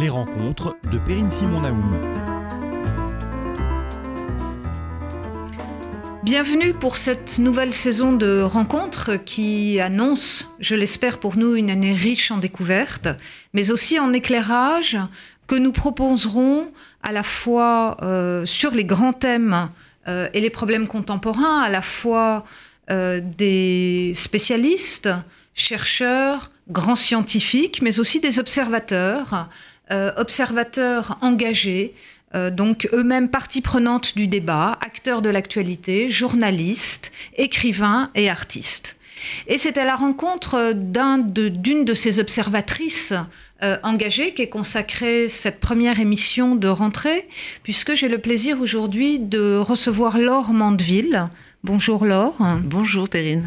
Les 0.00 0.08
rencontres 0.08 0.78
de 0.90 0.96
Perrine 0.96 1.30
Simon 1.30 1.60
Naoum. 1.60 2.00
Bienvenue 6.22 6.72
pour 6.72 6.96
cette 6.96 7.38
nouvelle 7.38 7.74
saison 7.74 8.14
de 8.14 8.40
rencontres 8.40 9.16
qui 9.16 9.78
annonce, 9.78 10.48
je 10.58 10.74
l'espère 10.74 11.20
pour 11.20 11.36
nous, 11.36 11.54
une 11.54 11.68
année 11.68 11.92
riche 11.92 12.30
en 12.30 12.38
découvertes, 12.38 13.08
mais 13.52 13.70
aussi 13.70 13.98
en 13.98 14.14
éclairage 14.14 14.96
que 15.46 15.56
nous 15.56 15.72
proposerons 15.72 16.72
à 17.02 17.12
la 17.12 17.22
fois 17.22 17.98
euh, 18.00 18.46
sur 18.46 18.70
les 18.70 18.86
grands 18.86 19.12
thèmes 19.12 19.68
euh, 20.08 20.30
et 20.32 20.40
les 20.40 20.48
problèmes 20.48 20.88
contemporains, 20.88 21.60
à 21.60 21.68
la 21.68 21.82
fois 21.82 22.46
euh, 22.90 23.20
des 23.22 24.12
spécialistes, 24.14 25.10
chercheurs, 25.54 26.52
grands 26.70 26.96
scientifiques, 26.96 27.82
mais 27.82 28.00
aussi 28.00 28.20
des 28.20 28.38
observateurs, 28.38 29.50
observateurs 29.90 31.18
engagés, 31.20 31.94
donc 32.52 32.88
eux-mêmes 32.92 33.28
partie 33.28 33.60
prenante 33.60 34.16
du 34.16 34.28
débat, 34.28 34.78
acteurs 34.80 35.20
de 35.20 35.28
l'actualité, 35.28 36.10
journalistes, 36.10 37.12
écrivains 37.36 38.10
et 38.14 38.30
artistes. 38.30 38.96
Et 39.46 39.58
c'est 39.58 39.78
à 39.78 39.84
la 39.84 39.96
rencontre 39.96 40.72
d'une 40.72 41.32
de, 41.32 41.82
de 41.82 41.94
ces 41.94 42.18
observatrices 42.18 43.14
euh, 43.62 43.76
engagée 43.82 44.32
qui 44.32 44.42
est 44.42 44.48
consacrée 44.48 45.28
cette 45.28 45.60
première 45.60 46.00
émission 46.00 46.56
de 46.56 46.68
rentrée, 46.68 47.28
puisque 47.62 47.94
j'ai 47.94 48.08
le 48.08 48.18
plaisir 48.18 48.60
aujourd'hui 48.60 49.18
de 49.18 49.58
recevoir 49.58 50.18
Laure 50.18 50.52
Mandeville. 50.52 51.26
Bonjour 51.62 52.06
Laure. 52.06 52.38
Bonjour 52.64 53.08
Perrine. 53.08 53.46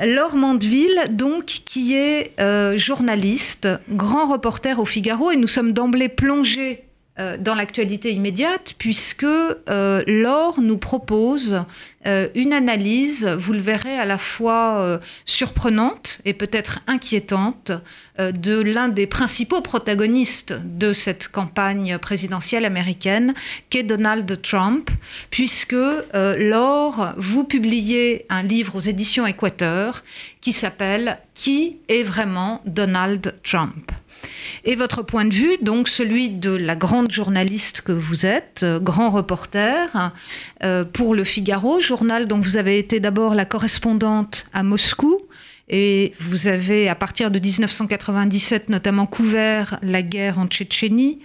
Laure 0.00 0.36
Mandeville, 0.36 1.04
donc, 1.10 1.44
qui 1.46 1.94
est 1.94 2.32
euh, 2.40 2.76
journaliste, 2.76 3.68
grand 3.90 4.26
reporter 4.26 4.78
au 4.78 4.84
Figaro, 4.84 5.30
et 5.30 5.36
nous 5.36 5.48
sommes 5.48 5.72
d'emblée 5.72 6.08
plongés 6.08 6.87
euh, 7.20 7.36
dans 7.36 7.56
l'actualité 7.56 8.12
immédiate, 8.12 8.74
puisque 8.78 9.24
euh, 9.24 10.04
Laure 10.06 10.60
nous 10.60 10.78
propose 10.78 11.64
euh, 12.06 12.28
une 12.36 12.52
analyse, 12.52 13.26
vous 13.26 13.52
le 13.52 13.58
verrez, 13.58 13.98
à 13.98 14.04
la 14.04 14.18
fois 14.18 15.00
surprenante 15.24 16.20
et 16.24 16.32
peut-être 16.32 16.80
inquiétante 16.86 17.72
de 18.18 18.60
l'un 18.60 18.88
des 18.88 19.06
principaux 19.06 19.60
protagonistes 19.60 20.54
de 20.64 20.92
cette 20.92 21.28
campagne 21.28 21.98
présidentielle 21.98 22.64
américaine, 22.64 23.34
qu'est 23.70 23.82
Donald 23.82 24.40
Trump, 24.42 24.90
puisque 25.30 25.76
Laure, 26.14 27.14
vous 27.16 27.44
publiez 27.44 28.26
un 28.28 28.42
livre 28.42 28.76
aux 28.76 28.80
éditions 28.80 29.26
Équateur 29.26 30.02
qui 30.40 30.52
s'appelle 30.52 31.18
Qui 31.34 31.78
est 31.88 32.02
vraiment 32.02 32.62
Donald 32.64 33.34
Trump? 33.42 33.90
Et 34.64 34.74
votre 34.74 35.02
point 35.02 35.24
de 35.24 35.34
vue, 35.34 35.56
donc 35.62 35.88
celui 35.88 36.28
de 36.30 36.50
la 36.50 36.76
grande 36.76 37.10
journaliste 37.10 37.80
que 37.80 37.92
vous 37.92 38.26
êtes, 38.26 38.62
euh, 38.62 38.78
grand 38.80 39.10
reporter 39.10 40.12
euh, 40.62 40.84
pour 40.84 41.14
Le 41.14 41.24
Figaro, 41.24 41.80
journal 41.80 42.26
dont 42.26 42.40
vous 42.40 42.56
avez 42.56 42.78
été 42.78 43.00
d'abord 43.00 43.34
la 43.34 43.44
correspondante 43.44 44.46
à 44.52 44.62
Moscou. 44.62 45.20
Et 45.70 46.14
vous 46.18 46.48
avez, 46.48 46.88
à 46.88 46.94
partir 46.94 47.30
de 47.30 47.38
1997, 47.38 48.70
notamment 48.70 49.06
couvert 49.06 49.78
la 49.82 50.00
guerre 50.00 50.38
en 50.38 50.46
Tchétchénie, 50.46 51.20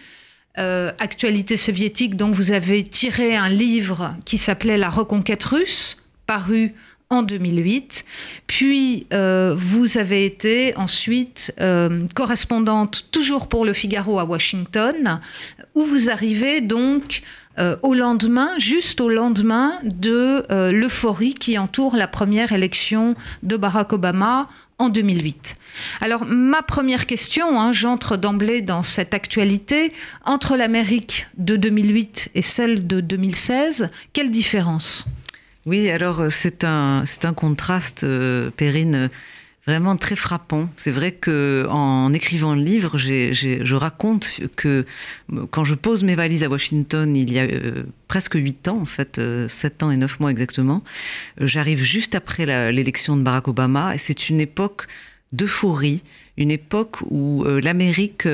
euh, 0.60 0.92
actualité 1.00 1.58
soviétique 1.58 2.16
dont 2.16 2.30
vous 2.30 2.52
avez 2.52 2.84
tiré 2.84 3.36
un 3.36 3.50
livre 3.50 4.16
qui 4.26 4.38
s'appelait 4.38 4.78
La 4.78 4.90
reconquête 4.90 5.44
russe, 5.44 5.98
paru 6.28 6.76
en 7.09 7.23
2008. 7.23 8.06
Puis, 8.48 9.08
euh, 9.14 9.54
vous 9.56 9.98
avez 9.98 10.26
été 10.26 10.76
ensuite 10.76 11.54
euh, 11.59 12.08
correspondante 12.16 13.06
toujours 13.12 13.48
pour 13.48 13.66
Le 13.66 13.73
Figaro 13.73 14.20
à 14.20 14.26
Washington, 14.26 15.20
où 15.76 15.84
vous 15.84 16.09
arrivez 16.09 16.62
donc 16.62 17.22
euh, 17.59 17.76
au 17.84 17.94
lendemain, 17.94 18.50
juste 18.58 19.00
au 19.00 19.09
lendemain 19.09 19.74
de 19.84 20.46
l'euphorie 20.72 21.36
qui 21.36 21.58
entoure 21.58 21.96
la 21.96 22.08
première 22.08 22.52
élection 22.52 23.16
de 23.44 23.58
Barack 23.58 23.94
Obama 23.94 24.50
en 24.80 24.90
2008. 24.90 25.56
Alors 26.02 26.25
ma 26.25 26.62
première 26.62 27.06
question, 27.06 27.59
hein, 27.59 27.72
j'entre 27.72 28.18
d'emblée 28.18 28.62
dans 28.62 28.84
cette 28.84 29.14
actualité, 29.14 29.94
entre 30.25 30.58
l'Amérique 30.58 31.28
de 31.38 31.56
2008 31.56 32.31
et 32.35 32.41
celle 32.41 32.88
de 32.88 33.02
2016, 33.02 33.90
quelle 34.14 34.31
différence? 34.31 35.06
Oui, 35.66 35.90
alors 35.90 36.19
euh, 36.19 36.29
c'est 36.29 36.63
un, 36.63 37.03
c'est 37.06 37.25
un 37.25 37.34
contraste, 37.34 38.03
euh, 38.03 38.50
Perrine, 38.51 39.09
vraiment 39.66 39.96
très 39.96 40.18
frappant. 40.18 40.69
C'est 40.75 40.91
vrai 40.91 41.13
que 41.13 41.66
en 41.69 42.12
écrivant 42.12 42.53
le 42.53 42.62
livre, 42.62 42.97
je 42.97 43.75
raconte 43.75 44.41
que 44.57 44.85
quand 45.52 45.63
je 45.63 45.75
pose 45.75 46.03
mes 46.03 46.16
valises 46.16 46.44
à 46.44 46.50
Washington, 46.50 47.16
il 47.16 47.31
y 47.31 47.40
a 47.40 47.44
euh, 47.44 47.84
presque 48.09 48.35
huit 48.35 48.68
ans, 48.68 48.79
en 48.81 48.85
fait, 48.85 49.22
sept 49.47 49.81
ans 49.81 49.91
et 49.91 49.96
neuf 49.96 50.19
mois 50.19 50.31
exactement, 50.31 50.84
j'arrive 51.40 51.81
juste 51.81 52.13
après 52.13 52.46
l'élection 52.73 53.16
de 53.16 53.22
Barack 53.22 53.47
Obama, 53.47 53.96
et 53.96 53.97
c'est 53.97 54.29
une 54.29 54.41
époque 54.41 54.88
d'euphorie, 55.31 56.03
une 56.35 56.52
époque 56.52 56.97
où 57.09 57.46
l'Amérique 57.46 58.28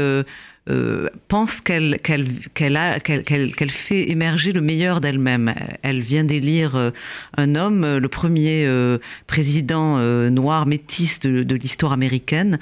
euh, 0.69 1.09
pense 1.27 1.61
qu'elle 1.61 1.97
qu'elle 1.99 3.71
fait 3.71 4.09
émerger 4.09 4.51
le 4.51 4.61
meilleur 4.61 5.01
d'elle-même. 5.01 5.53
Elle 5.81 6.01
vient 6.01 6.23
d'élire 6.23 6.75
euh, 6.75 6.91
un 7.37 7.55
homme, 7.55 7.97
le 7.97 8.09
premier 8.09 8.65
euh, 8.65 8.97
président 9.27 9.97
noir 10.29 10.65
métis 10.65 11.19
de, 11.19 11.55
l'histoire 11.55 11.91
américaine, 11.91 12.59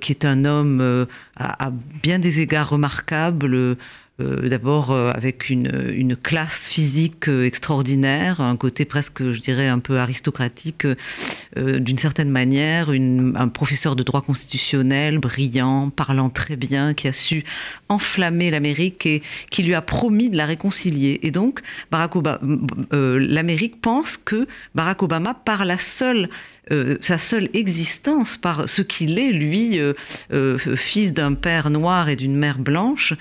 qui 0.00 0.12
est 0.12 0.24
un 0.24 0.44
homme 0.44 1.06
à, 1.36 1.66
à, 1.66 1.72
bien 2.02 2.18
des 2.18 2.40
égards 2.40 2.70
remarquable 2.70 3.54
euh, 3.54 3.74
d'abord 4.48 4.90
euh, 4.90 5.10
avec 5.14 5.50
une, 5.50 6.16
classe 6.22 6.66
physique 6.68 7.28
euh, 7.28 7.44
extraordinaire, 7.44 8.40
un 8.40 8.56
côté 8.56 8.84
presque, 8.84 9.32
je 9.32 9.40
dirais, 9.40 9.68
un 9.68 9.78
peu 9.78 9.98
aristocratique 9.98 10.86
d'une 11.56 11.98
certaine 11.98 12.30
manière, 12.30 12.90
un 12.90 13.48
professeur 13.48 13.96
de 13.96 14.02
droit 14.02 14.22
constitutionnel 14.22 15.18
brillant, 15.18 15.90
parlant 15.90 16.30
très 16.30 16.56
bien, 16.56 16.94
qui 16.94 17.08
a 17.08 17.12
su 17.12 17.44
enflammer 17.88 18.50
l'Amérique 18.50 19.06
et 19.06 19.22
qui 19.50 19.62
lui 19.62 19.74
a 19.74 19.82
promis 19.82 20.30
de 20.30 20.36
la 20.36 20.46
réconcilier. 20.46 21.20
Et 21.22 21.30
donc, 21.30 21.60
Barack 21.90 22.16
Obama, 22.16 22.40
l'Amérique 22.90 23.80
pense 23.80 24.16
que 24.16 24.46
Barack 24.74 25.02
Obama, 25.02 25.34
par 25.34 25.64
la 25.64 25.78
seule 25.78 26.28
euh, 26.70 26.96
sa 27.00 27.18
seule 27.18 27.48
existence 27.54 28.36
par 28.36 28.68
ce 28.68 28.82
qu'il 28.82 29.18
est, 29.18 29.32
lui, 29.32 29.80
euh, 29.80 29.94
euh, 30.32 30.56
fils 30.76 31.12
d'un 31.12 31.34
père 31.34 31.70
noir 31.70 32.08
et 32.08 32.14
d'une 32.14 32.36
mère 32.36 32.58
blanche, 32.58 33.14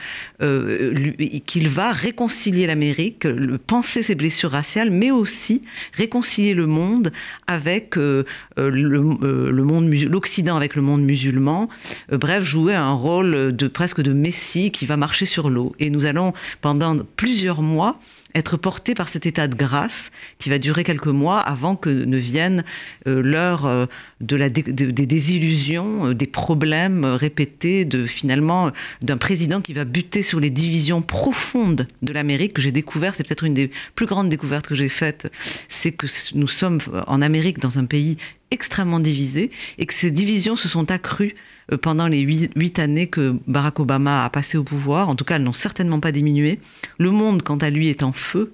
qu'il 1.45 1.69
va 1.69 1.91
réconcilier 1.91 2.67
l'Amérique, 2.67 3.27
penser 3.67 4.03
ses 4.03 4.15
blessures 4.15 4.51
raciales, 4.51 4.91
mais 4.91 5.11
aussi 5.11 5.63
réconcilier 5.93 6.53
le 6.53 6.65
monde 6.65 7.11
avec 7.47 7.95
le, 7.95 8.25
monde 8.57 9.93
l'Occident 9.93 10.55
avec 10.55 10.75
le 10.75 10.81
monde 10.81 11.01
musulman. 11.01 11.69
bref, 12.11 12.43
jouer 12.43 12.75
un 12.75 12.93
rôle 12.93 13.55
de 13.55 13.67
presque 13.67 14.01
de 14.01 14.13
messie 14.13 14.71
qui 14.71 14.85
va 14.85 14.97
marcher 14.97 15.25
sur 15.25 15.49
l'eau. 15.49 15.75
Et 15.79 15.89
nous 15.89 16.05
allons 16.05 16.33
pendant 16.61 16.97
plusieurs 17.15 17.61
mois 17.61 17.99
être 18.35 18.57
porté 18.57 18.93
par 18.93 19.09
cet 19.09 19.25
état 19.25 19.47
de 19.47 19.55
grâce 19.55 20.11
qui 20.39 20.49
va 20.49 20.59
durer 20.59 20.83
quelques 20.83 21.07
mois 21.07 21.39
avant 21.39 21.75
que 21.75 21.89
ne 21.89 22.17
vienne 22.17 22.63
euh, 23.07 23.21
l'heure 23.21 23.65
euh, 23.65 23.85
de 24.19 24.35
la 24.35 24.49
des 24.49 25.05
désillusions, 25.05 26.07
euh, 26.07 26.13
des 26.13 26.27
problèmes 26.27 27.05
répétés, 27.05 27.85
de 27.85 28.05
finalement 28.05 28.71
d'un 29.01 29.17
président 29.17 29.61
qui 29.61 29.73
va 29.73 29.85
buter 29.85 30.23
sur 30.23 30.39
les 30.39 30.49
divisions 30.49 31.01
profondes 31.01 31.87
de 32.01 32.13
l'Amérique 32.13 32.53
que 32.53 32.61
j'ai 32.61 32.71
découvert. 32.71 33.15
C'est 33.15 33.25
peut-être 33.27 33.43
une 33.43 33.53
des 33.53 33.71
plus 33.95 34.05
grandes 34.05 34.29
découvertes 34.29 34.67
que 34.67 34.75
j'ai 34.75 34.89
faites, 34.89 35.31
c'est 35.67 35.91
que 35.91 36.07
nous 36.35 36.47
sommes 36.47 36.79
en 37.07 37.21
Amérique 37.21 37.59
dans 37.59 37.77
un 37.77 37.85
pays 37.85 38.17
extrêmement 38.51 38.99
divisé 38.99 39.51
et 39.77 39.85
que 39.85 39.93
ces 39.93 40.11
divisions 40.11 40.55
se 40.55 40.67
sont 40.67 40.91
accrues 40.91 41.35
pendant 41.81 42.07
les 42.07 42.19
huit, 42.19 42.79
années 42.79 43.07
que 43.07 43.35
Barack 43.47 43.79
Obama 43.79 44.25
a 44.25 44.29
passé 44.29 44.57
au 44.57 44.63
pouvoir. 44.63 45.09
En 45.09 45.15
tout 45.15 45.25
cas, 45.25 45.35
elles 45.35 45.43
n'ont 45.43 45.53
certainement 45.53 45.99
pas 45.99 46.11
diminué. 46.11 46.59
Le 46.97 47.11
monde, 47.11 47.43
quant 47.43 47.57
à 47.57 47.69
lui, 47.69 47.89
est 47.89 48.03
en 48.03 48.11
feu. 48.11 48.53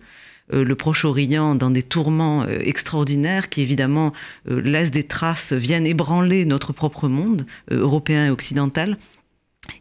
Euh, 0.54 0.64
le 0.64 0.76
Proche-Orient 0.76 1.56
dans 1.56 1.70
des 1.70 1.84
tourments 1.84 2.44
euh, 2.44 2.60
extraordinaires 2.62 3.50
qui 3.50 3.62
évidemment 3.62 4.14
laissent 4.46 4.92
des 4.92 5.04
traces, 5.04 5.52
viennent 5.52 5.86
ébranler 5.86 6.46
notre 6.46 6.72
propre 6.72 7.10
monde 7.10 7.46
européen 7.70 8.28
et 8.28 8.30
occidental. 8.30 8.98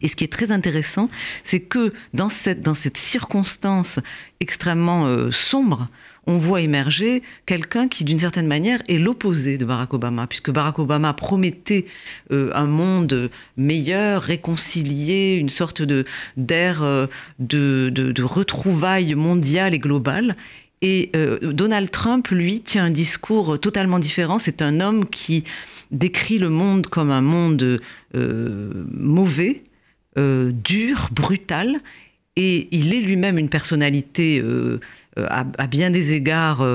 Et 0.01 0.09
ce 0.09 0.17
qui 0.17 0.25
est 0.25 0.31
très 0.31 0.51
intéressant, 0.51 1.09
c'est 1.45 1.61
que 1.61 1.93
dans 2.13 2.29
cette, 2.29 2.61
dans 2.61 2.73
cette 2.73 2.97
circonstance 2.97 3.99
extrêmement 4.41 5.31
sombre, 5.31 5.87
on 6.27 6.37
voit 6.37 6.61
émerger 6.61 7.23
quelqu'un 7.45 7.87
qui, 7.87 8.03
d'une 8.03 8.19
certaine 8.19 8.47
manière, 8.47 8.83
est 8.89 8.97
l'opposé 8.97 9.57
de 9.57 9.63
Barack 9.63 9.93
Obama, 9.93 10.27
puisque 10.27 10.51
Barack 10.51 10.77
Obama 10.77 11.13
promettait 11.13 11.85
euh, 12.31 12.51
un 12.53 12.65
monde 12.65 13.31
meilleur, 13.55 14.21
réconcilié, 14.21 15.35
une 15.35 15.49
sorte 15.49 15.81
de 15.81 16.03
d'ère 16.35 16.83
euh, 16.83 17.07
de, 17.39 18.21
retrouvailles 18.21 19.15
mondiales 19.15 19.73
et 19.73 19.79
globales. 19.79 20.35
Et 20.81 21.09
euh, 21.15 21.39
Donald 21.53 21.89
Trump, 21.89 22.27
lui, 22.27 22.59
tient 22.59 22.85
un 22.85 22.91
discours 22.91 23.59
totalement 23.59 23.97
différent. 23.97 24.37
C'est 24.37 24.61
un 24.61 24.81
homme 24.81 25.07
qui 25.07 25.45
décrit 25.91 26.37
le 26.37 26.49
monde 26.49 26.87
comme 26.87 27.09
un 27.09 27.21
monde 27.21 27.79
mauvais, 28.13 29.63
dur, 30.17 31.09
brutal, 31.11 31.77
et 32.37 32.69
il 32.71 32.93
est 32.93 33.01
lui-même 33.01 33.37
une 33.37 33.49
personnalité 33.49 34.41
à, 35.17 35.67
bien 35.67 35.89
des 35.89 36.13
égards. 36.13 36.65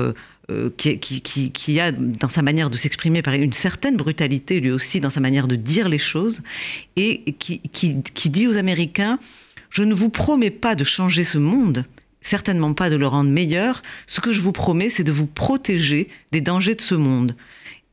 Qui, 0.77 0.99
qui, 0.99 1.79
a 1.79 1.91
dans 1.93 2.27
sa 2.27 2.41
manière 2.41 2.69
de 2.69 2.75
s'exprimer 2.75 3.23
une 3.25 3.53
certaine 3.53 3.95
brutalité 3.95 4.59
lui 4.59 4.71
aussi 4.71 4.99
dans 4.99 5.09
sa 5.09 5.21
manière 5.21 5.47
de 5.47 5.55
dire 5.55 5.87
les 5.87 5.97
choses 5.97 6.43
et 6.97 7.23
qui, 7.39 8.29
dit 8.29 8.47
aux 8.47 8.57
Américains 8.57 9.19
je 9.69 9.83
ne 9.83 9.93
vous 9.95 10.09
promets 10.09 10.51
pas 10.51 10.75
de 10.75 10.83
changer 10.83 11.23
ce 11.23 11.37
monde 11.37 11.85
certainement 12.23 12.73
pas 12.73 12.89
de 12.89 12.95
le 12.95 13.05
rendre 13.05 13.29
meilleur. 13.29 13.83
Ce 14.07 14.21
que 14.21 14.33
je 14.33 14.41
vous 14.41 14.51
promets, 14.51 14.89
c'est 14.89 15.03
de 15.03 15.11
vous 15.11 15.27
protéger 15.27 16.07
des 16.31 16.41
dangers 16.41 16.75
de 16.75 16.81
ce 16.81 16.95
monde. 16.95 17.35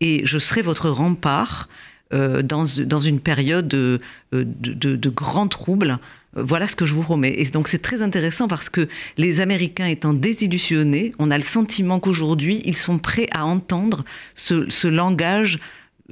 Et 0.00 0.22
je 0.24 0.38
serai 0.38 0.62
votre 0.62 0.88
rempart 0.88 1.68
euh, 2.12 2.42
dans, 2.42 2.64
une 2.64 3.20
période 3.20 3.68
de, 3.68 4.00
euh, 4.32 4.44
de, 4.46 4.96
de, 4.96 5.08
grands 5.10 5.48
troubles. 5.48 5.98
Voilà 6.34 6.68
ce 6.68 6.76
que 6.76 6.86
je 6.86 6.94
vous 6.94 7.02
promets. 7.02 7.34
Et 7.38 7.44
donc 7.46 7.68
c'est 7.68 7.82
très 7.82 8.02
intéressant 8.02 8.46
parce 8.46 8.68
que 8.68 8.88
les 9.16 9.40
Américains 9.40 9.86
étant 9.86 10.14
désillusionnés, 10.14 11.12
on 11.18 11.30
a 11.30 11.36
le 11.36 11.44
sentiment 11.44 11.98
qu'aujourd'hui, 11.98 12.62
ils 12.64 12.76
sont 12.76 12.98
prêts 12.98 13.26
à 13.32 13.44
entendre 13.44 14.04
ce, 14.34 14.70
ce 14.70 14.86
langage 14.86 15.58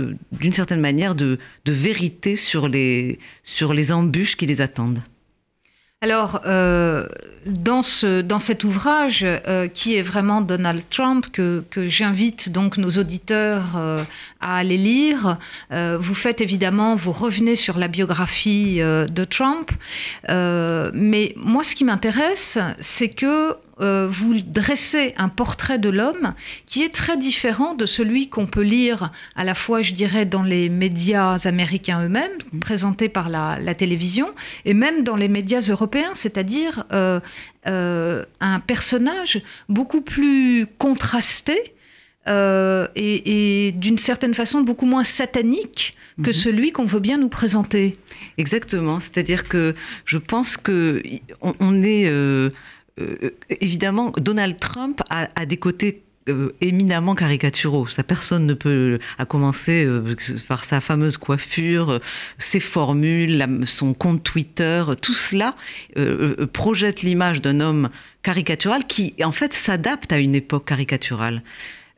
euh, 0.00 0.14
d'une 0.32 0.52
certaine 0.52 0.80
manière 0.80 1.14
de, 1.14 1.38
de, 1.64 1.72
vérité 1.72 2.36
sur 2.36 2.68
les, 2.68 3.18
sur 3.44 3.72
les 3.74 3.92
embûches 3.92 4.36
qui 4.36 4.46
les 4.46 4.60
attendent. 4.60 5.02
Alors, 6.00 6.42
euh, 6.46 7.08
dans, 7.44 7.82
ce, 7.82 8.20
dans 8.20 8.38
cet 8.38 8.62
ouvrage, 8.62 9.24
euh, 9.24 9.66
qui 9.66 9.96
est 9.96 10.02
vraiment 10.02 10.40
Donald 10.42 10.82
Trump, 10.90 11.26
que, 11.32 11.64
que 11.70 11.88
j'invite 11.88 12.52
donc 12.52 12.76
nos 12.78 12.90
auditeurs 12.90 13.76
euh, 13.76 14.04
à 14.40 14.58
aller 14.58 14.76
lire, 14.76 15.38
vous 15.72 16.14
faites 16.14 16.40
évidemment, 16.40 16.94
vous 16.94 17.10
revenez 17.10 17.56
sur 17.56 17.78
la 17.78 17.88
biographie 17.88 18.78
de 18.78 19.24
Trump, 19.24 19.72
mais 20.28 21.34
moi, 21.36 21.64
ce 21.64 21.74
qui 21.74 21.84
m'intéresse, 21.84 22.58
c'est 22.78 23.08
que 23.08 23.56
euh, 23.80 24.08
vous 24.10 24.34
dressez 24.40 25.14
un 25.16 25.28
portrait 25.28 25.78
de 25.78 25.88
l'homme 25.88 26.34
qui 26.66 26.82
est 26.82 26.94
très 26.94 27.16
différent 27.16 27.74
de 27.74 27.86
celui 27.86 28.28
qu'on 28.28 28.46
peut 28.46 28.62
lire 28.62 29.12
à 29.36 29.44
la 29.44 29.54
fois, 29.54 29.82
je 29.82 29.92
dirais, 29.92 30.24
dans 30.24 30.42
les 30.42 30.68
médias 30.68 31.38
américains 31.46 32.04
eux-mêmes, 32.04 32.30
mm. 32.52 32.58
présentés 32.60 33.08
par 33.08 33.28
la, 33.28 33.74
télévision, 33.74 34.30
et 34.64 34.74
même 34.74 35.04
dans 35.04 35.16
les 35.16 35.28
médias 35.28 35.60
européens, 35.60 36.10
c'est-à-dire 36.14 36.84
euh, 36.92 37.20
euh, 37.68 38.24
un 38.40 38.60
personnage 38.60 39.42
beaucoup 39.68 40.00
plus 40.00 40.66
contrasté. 40.78 41.74
et, 42.26 43.72
d'une 43.76 43.98
certaine 43.98 44.34
façon 44.34 44.60
beaucoup 44.60 44.84
moins 44.86 45.04
satanique 45.04 45.96
que 46.22 46.30
mm-hmm. 46.30 46.32
celui 46.32 46.72
qu'on 46.72 46.84
veut 46.84 47.00
bien 47.00 47.16
nous 47.16 47.28
présenter. 47.28 47.96
Exactement, 48.38 49.00
c'est-à-dire 49.00 49.48
que 49.48 49.74
je 50.04 50.18
pense 50.18 50.56
que 50.56 51.02
on, 51.40 51.82
est 51.82 52.06
euh, 52.06 52.50
évidemment, 53.48 54.12
Donald 54.16 54.58
Trump 54.58 55.02
a, 55.10 55.46
des 55.46 55.56
côtés 55.56 56.02
euh, 56.28 56.52
éminemment 56.60 57.14
caricaturaux. 57.14 57.86
Ça, 57.86 58.02
personne 58.02 58.46
ne 58.46 58.54
peut, 58.54 58.98
à 59.18 59.24
commencer 59.24 59.84
euh, 59.84 60.14
par 60.46 60.64
sa 60.64 60.80
fameuse 60.80 61.16
coiffure, 61.16 62.00
ses 62.38 62.60
formules, 62.60 63.46
son 63.66 63.94
compte 63.94 64.22
Twitter, 64.22 64.84
tout 65.00 65.14
cela 65.14 65.54
projette 66.52 67.02
l'image 67.02 67.40
d'un 67.40 67.60
homme 67.60 67.88
caricatural 68.22 68.84
qui, 68.86 69.14
en 69.22 69.32
fait, 69.32 69.52
s'adapte 69.52 70.12
à 70.12 70.18
une 70.18 70.34
époque 70.34 70.66
caricaturale. 70.66 71.42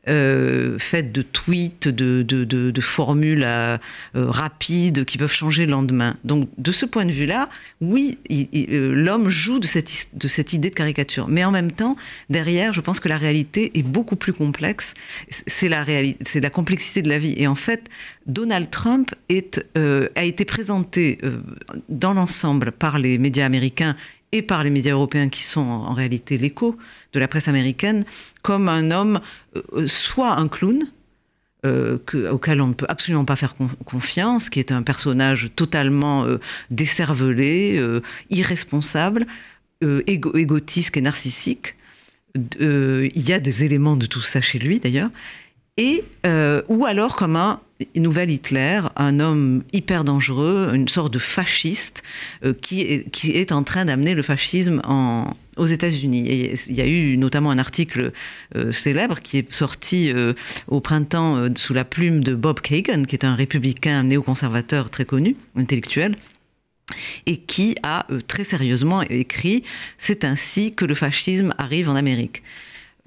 Euh, 0.07 0.79
faite 0.79 1.11
de 1.11 1.21
tweets, 1.21 1.87
de, 1.87 2.23
de, 2.23 2.43
de, 2.43 2.81
formules 2.81 3.43
euh, 3.45 3.77
rapides 4.15 5.05
qui 5.05 5.19
peuvent 5.19 5.31
changer 5.31 5.67
le 5.67 5.71
lendemain. 5.73 6.17
Donc 6.23 6.49
de 6.57 6.71
ce 6.71 6.87
point 6.87 7.05
de 7.05 7.11
vue-là, 7.11 7.49
oui, 7.81 8.17
euh, 8.31 8.95
l'homme 8.95 9.29
joue 9.29 9.59
de 9.59 9.67
cette, 9.67 10.09
de 10.13 10.27
cette 10.27 10.53
idée 10.53 10.71
de 10.71 10.75
caricature. 10.75 11.27
Mais 11.27 11.43
en 11.43 11.51
même 11.51 11.71
temps, 11.71 11.97
derrière, 12.31 12.73
je 12.73 12.81
pense 12.81 12.99
que 12.99 13.09
la 13.09 13.19
réalité 13.19 13.77
est 13.77 13.83
beaucoup 13.83 14.15
plus 14.15 14.33
complexe. 14.33 14.95
C'est 15.29 15.69
la, 15.69 15.85
c'est 16.25 16.39
la 16.39 16.49
complexité 16.49 17.03
de 17.03 17.09
la 17.09 17.19
vie. 17.19 17.35
Et 17.37 17.45
en 17.45 17.53
fait, 17.53 17.87
Donald 18.25 18.71
Trump 18.71 19.13
est, 19.29 19.63
a 19.75 20.23
été 20.23 20.45
présenté 20.45 21.19
dans 21.89 22.13
l'ensemble 22.13 22.71
par 22.71 22.97
les 22.97 23.19
médias 23.19 23.45
américains 23.45 23.95
et 24.31 24.41
par 24.41 24.63
les 24.63 24.69
médias 24.69 24.93
européens 24.93 25.29
qui 25.29 25.43
sont 25.43 25.61
en, 25.61 25.93
réalité 25.93 26.37
l'écho 26.37 26.77
de 27.13 27.19
la 27.19 27.27
presse 27.27 27.47
américaine, 27.47 28.05
comme 28.41 28.69
un 28.69 28.91
homme, 28.91 29.19
euh, 29.55 29.87
soit 29.87 30.37
un 30.39 30.47
clown, 30.47 30.83
euh, 31.65 31.99
auquel 32.31 32.61
on 32.61 32.67
ne 32.67 32.73
peut 32.73 32.87
absolument 32.89 33.25
pas 33.25 33.35
faire 33.35 33.53
confiance, 33.85 34.49
qui 34.49 34.59
est 34.59 34.71
un 34.71 34.81
personnage 34.81 35.51
totalement 35.55 36.25
euh, 36.25 36.39
décervelé, 36.71 37.79
irresponsable, 38.29 39.27
égotiste 39.81 40.97
et 40.97 41.01
narcissique. 41.01 41.75
Il 42.35 43.11
y 43.15 43.33
a 43.33 43.39
des 43.39 43.63
éléments 43.63 43.95
de 43.95 44.05
tout 44.05 44.21
ça 44.21 44.41
chez 44.41 44.59
lui 44.59 44.79
d'ailleurs. 44.79 45.09
Et, 45.77 46.03
ou 46.67 46.85
alors 46.85 47.15
comme 47.15 47.35
un 47.35 47.59
nouvel 47.95 48.29
Hitler, 48.29 48.81
un 48.95 49.19
homme 49.19 49.63
hyper 49.73 50.03
dangereux, 50.03 50.71
une 50.73 50.87
sorte 50.87 51.13
de 51.13 51.19
fasciste 51.19 52.03
euh, 52.43 52.53
qui, 52.53 53.05
qui 53.11 53.31
est 53.31 53.51
en 53.51 53.63
train 53.63 53.85
d'amener 53.85 54.13
le 54.13 54.21
fascisme 54.21 54.81
en, 54.83 55.33
aux 55.61 55.67
États-Unis. 55.67 56.27
Et 56.27 56.55
il 56.67 56.75
y 56.75 56.81
a 56.81 56.87
eu 56.87 57.17
notamment 57.17 57.51
un 57.51 57.59
article 57.59 58.11
euh, 58.55 58.71
célèbre 58.71 59.19
qui 59.19 59.37
est 59.37 59.53
sorti 59.53 60.11
euh, 60.11 60.33
au 60.67 60.81
printemps 60.81 61.47
sous 61.55 61.73
la 61.73 61.85
plume 61.85 62.23
de 62.23 62.33
Bob 62.33 62.59
Kagan, 62.59 63.03
qui 63.03 63.15
est 63.15 63.25
un 63.25 63.35
républicain 63.35 64.03
néoconservateur 64.03 64.89
très 64.89 65.05
connu, 65.05 65.35
intellectuel, 65.55 66.15
et 67.25 67.37
qui 67.37 67.75
a 67.83 68.07
très 68.27 68.43
sérieusement 68.43 69.03
écrit 69.03 69.63
C'est 69.97 70.25
ainsi 70.25 70.73
que 70.73 70.85
le 70.85 70.95
fascisme 70.95 71.53
arrive 71.57 71.89
en 71.89 71.95
Amérique. 71.95 72.41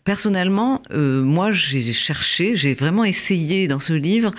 Personnellement, 0.05 0.83
euh, 0.93 1.23
moi, 1.23 1.51
j'ai 1.51 1.95
cherché, 1.95 2.57
j'ai 2.57 2.75
vraiment 2.75 3.05
essayé 3.05 3.69
dans 3.69 3.79
ce 3.79 3.95
livre 3.95 4.33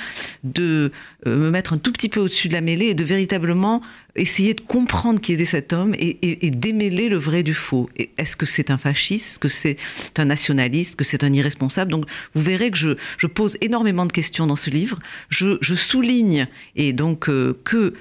de 0.43 0.91
euh, 1.25 1.35
me 1.35 1.49
mettre 1.49 1.73
un 1.73 1.79
tout 1.79 1.91
petit 1.91 2.07
peu 2.07 2.19
au-dessus 2.19 2.49
de 2.49 2.53
la 2.53 2.61
mêlée 2.61 2.87
et 2.87 2.93
de 2.93 3.03
véritablement 3.03 3.81
essayer 4.15 4.53
de 4.53 4.61
comprendre 4.61 5.19
qui 5.19 5.33
était 5.33 5.45
cet 5.45 5.73
homme 5.73 5.95
et, 5.97 6.51
démêler 6.51 7.09
le 7.09 7.17
vrai 7.17 7.41
du 7.41 7.55
faux. 7.55 7.89
Est-ce 8.17 8.37
que 8.37 8.45
c'est 8.45 8.69
un 8.69 8.77
fasciste? 8.77 9.31
Est-ce 9.31 9.39
que 9.39 9.49
c'est 9.49 9.77
un 10.17 10.25
nationaliste? 10.25 10.97
Que 10.97 11.03
c'est 11.03 11.23
un 11.23 11.33
irresponsable? 11.33 11.91
Donc, 11.91 12.05
vous 12.35 12.43
verrez 12.43 12.69
que 12.69 12.77
je, 12.77 13.27
pose 13.27 13.57
énormément 13.59 14.05
de 14.05 14.11
questions 14.11 14.45
dans 14.45 14.55
ce 14.55 14.69
livre. 14.69 14.99
Je, 15.29 15.57
souligne 15.61 16.47
et 16.75 16.93
donc 16.93 17.27
euh, 17.27 17.59
que 17.63 17.95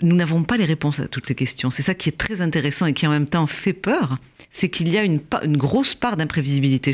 nous 0.00 0.16
n'avons 0.16 0.42
pas 0.42 0.56
les 0.56 0.64
réponses 0.64 1.00
à 1.00 1.06
toutes 1.06 1.28
les 1.28 1.34
questions. 1.34 1.70
C'est 1.70 1.82
ça 1.82 1.94
qui 1.94 2.08
est 2.08 2.16
très 2.16 2.40
intéressant 2.40 2.86
et 2.86 2.94
qui 2.94 3.06
en 3.06 3.10
même 3.10 3.26
temps 3.26 3.46
fait 3.46 3.74
peur, 3.74 4.16
c'est 4.50 4.68
qu'il 4.68 4.92
y 4.92 4.98
a 4.98 5.04
une, 5.04 5.20
grosse 5.56 5.94
part 5.94 6.16
d'imprévisibilité 6.16 6.92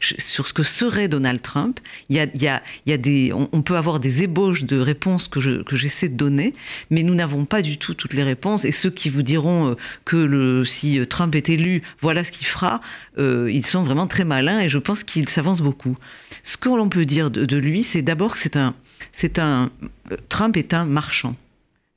sur 0.00 0.46
ce 0.46 0.52
que 0.52 0.62
serait 0.62 1.08
Donald 1.08 1.42
Trump. 1.42 1.80
Il 2.08 2.16
y 2.16 2.48
a, 2.48 2.98
des, 2.98 3.32
on, 3.32 3.62
peut 3.62 3.76
avoir 3.76 3.98
des 3.98 4.22
ébauches 4.22 4.64
de 4.64 4.78
réponses 4.78 5.26
que, 5.26 5.40
je, 5.40 5.62
j'essaie 5.72 6.08
de 6.08 6.16
donner, 6.16 6.54
mais 6.90 7.02
nous 7.02 7.14
n'avons 7.14 7.44
pas 7.44 7.60
du 7.60 7.76
tout 7.76 7.94
toutes 7.94 8.14
les 8.14 8.22
réponses. 8.22 8.64
Et 8.64 8.72
ceux 8.72 8.90
qui 8.90 9.10
vous 9.10 9.22
diront 9.22 9.70
euh, 9.70 9.74
que 10.04 10.64
si 10.64 11.00
Trump 11.08 11.34
est 11.34 11.48
élu, 11.48 11.82
voilà 12.00 12.22
ce 12.22 12.30
qu'il 12.30 12.46
fera, 12.46 12.80
euh, 13.18 13.50
ils 13.52 13.66
sont 13.66 13.82
vraiment 13.82 14.06
très 14.06 14.24
malins 14.24 14.60
et 14.60 14.68
je 14.68 14.78
pense 14.78 15.02
qu'ils 15.02 15.28
s'avancent 15.28 15.60
beaucoup. 15.60 15.96
Ce 16.44 16.56
que 16.56 16.68
l'on 16.68 16.88
peut 16.88 17.04
dire 17.04 17.30
de, 17.30 17.56
lui, 17.56 17.82
c'est 17.82 18.02
d'abord 18.02 18.34
que 18.34 18.38
c'est 18.38 18.56
un, 18.56 18.74
euh, 19.18 20.16
Trump 20.28 20.56
est 20.56 20.72
un 20.72 20.84
marchand. 20.84 21.34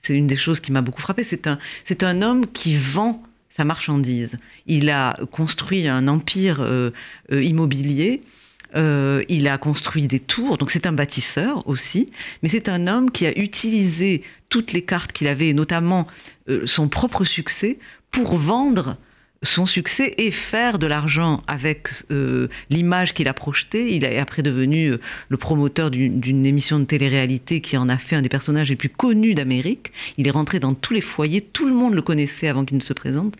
C'est 0.01 0.13
une 0.13 0.27
des 0.27 0.35
choses 0.35 0.59
qui 0.59 0.71
m'a 0.71 0.81
beaucoup 0.81 1.01
frappé. 1.01 1.23
C'est 1.23 1.47
un, 1.47 1.57
c'est 1.83 2.03
un 2.03 2.21
homme 2.21 2.45
qui 2.47 2.77
vend 2.77 3.23
sa 3.55 3.63
marchandise. 3.63 4.37
Il 4.65 4.89
a 4.89 5.17
construit 5.31 5.87
un 5.87 6.07
empire 6.07 6.57
euh, 6.61 6.91
euh, 7.31 7.43
immobilier. 7.43 8.21
Euh, 8.75 9.23
il 9.29 9.47
a 9.47 9.57
construit 9.57 10.07
des 10.07 10.19
tours, 10.19 10.57
donc 10.57 10.69
c'est 10.69 10.85
un 10.85 10.91
bâtisseur 10.91 11.65
aussi, 11.65 12.07
mais 12.43 12.49
c'est 12.49 12.67
un 12.67 12.87
homme 12.87 13.09
qui 13.09 13.25
a 13.25 13.37
utilisé 13.37 14.21
toutes 14.49 14.73
les 14.73 14.81
cartes 14.81 15.13
qu'il 15.13 15.27
avait, 15.27 15.53
notamment 15.53 16.07
son 16.65 16.89
propre 16.89 17.23
succès, 17.23 17.79
pour 18.11 18.35
vendre 18.37 18.97
son 19.45 19.65
succès 19.65 20.13
et 20.17 20.31
faire 20.31 20.79
de 20.79 20.87
l'argent 20.87 21.43
avec 21.47 21.89
euh, 22.11 22.47
l'image 22.69 23.13
qu'il 23.13 23.27
a 23.27 23.33
projetée. 23.33 23.95
Il 23.95 24.03
est 24.03 24.17
après 24.17 24.41
devenu 24.41 24.87
euh, 24.87 24.99
le 25.29 25.37
promoteur 25.37 25.91
d'une 25.91 26.45
émission 26.45 26.79
de 26.79 26.85
télé-réalité 26.85 27.61
qui 27.61 27.77
en 27.77 27.87
a 27.87 27.97
fait 27.97 28.15
un 28.15 28.21
des 28.21 28.29
personnages 28.29 28.69
les 28.69 28.75
plus 28.75 28.89
connus 28.89 29.35
d'Amérique. 29.35 29.91
Il 30.17 30.27
est 30.27 30.31
rentré 30.31 30.59
dans 30.59 30.73
tous 30.73 30.93
les 30.93 31.01
foyers, 31.01 31.41
tout 31.41 31.67
le 31.67 31.73
monde 31.73 31.93
le 31.93 32.01
connaissait 32.01 32.47
avant 32.47 32.65
qu'il 32.65 32.77
ne 32.77 32.83
se 32.83 32.93
présente. 32.93 33.35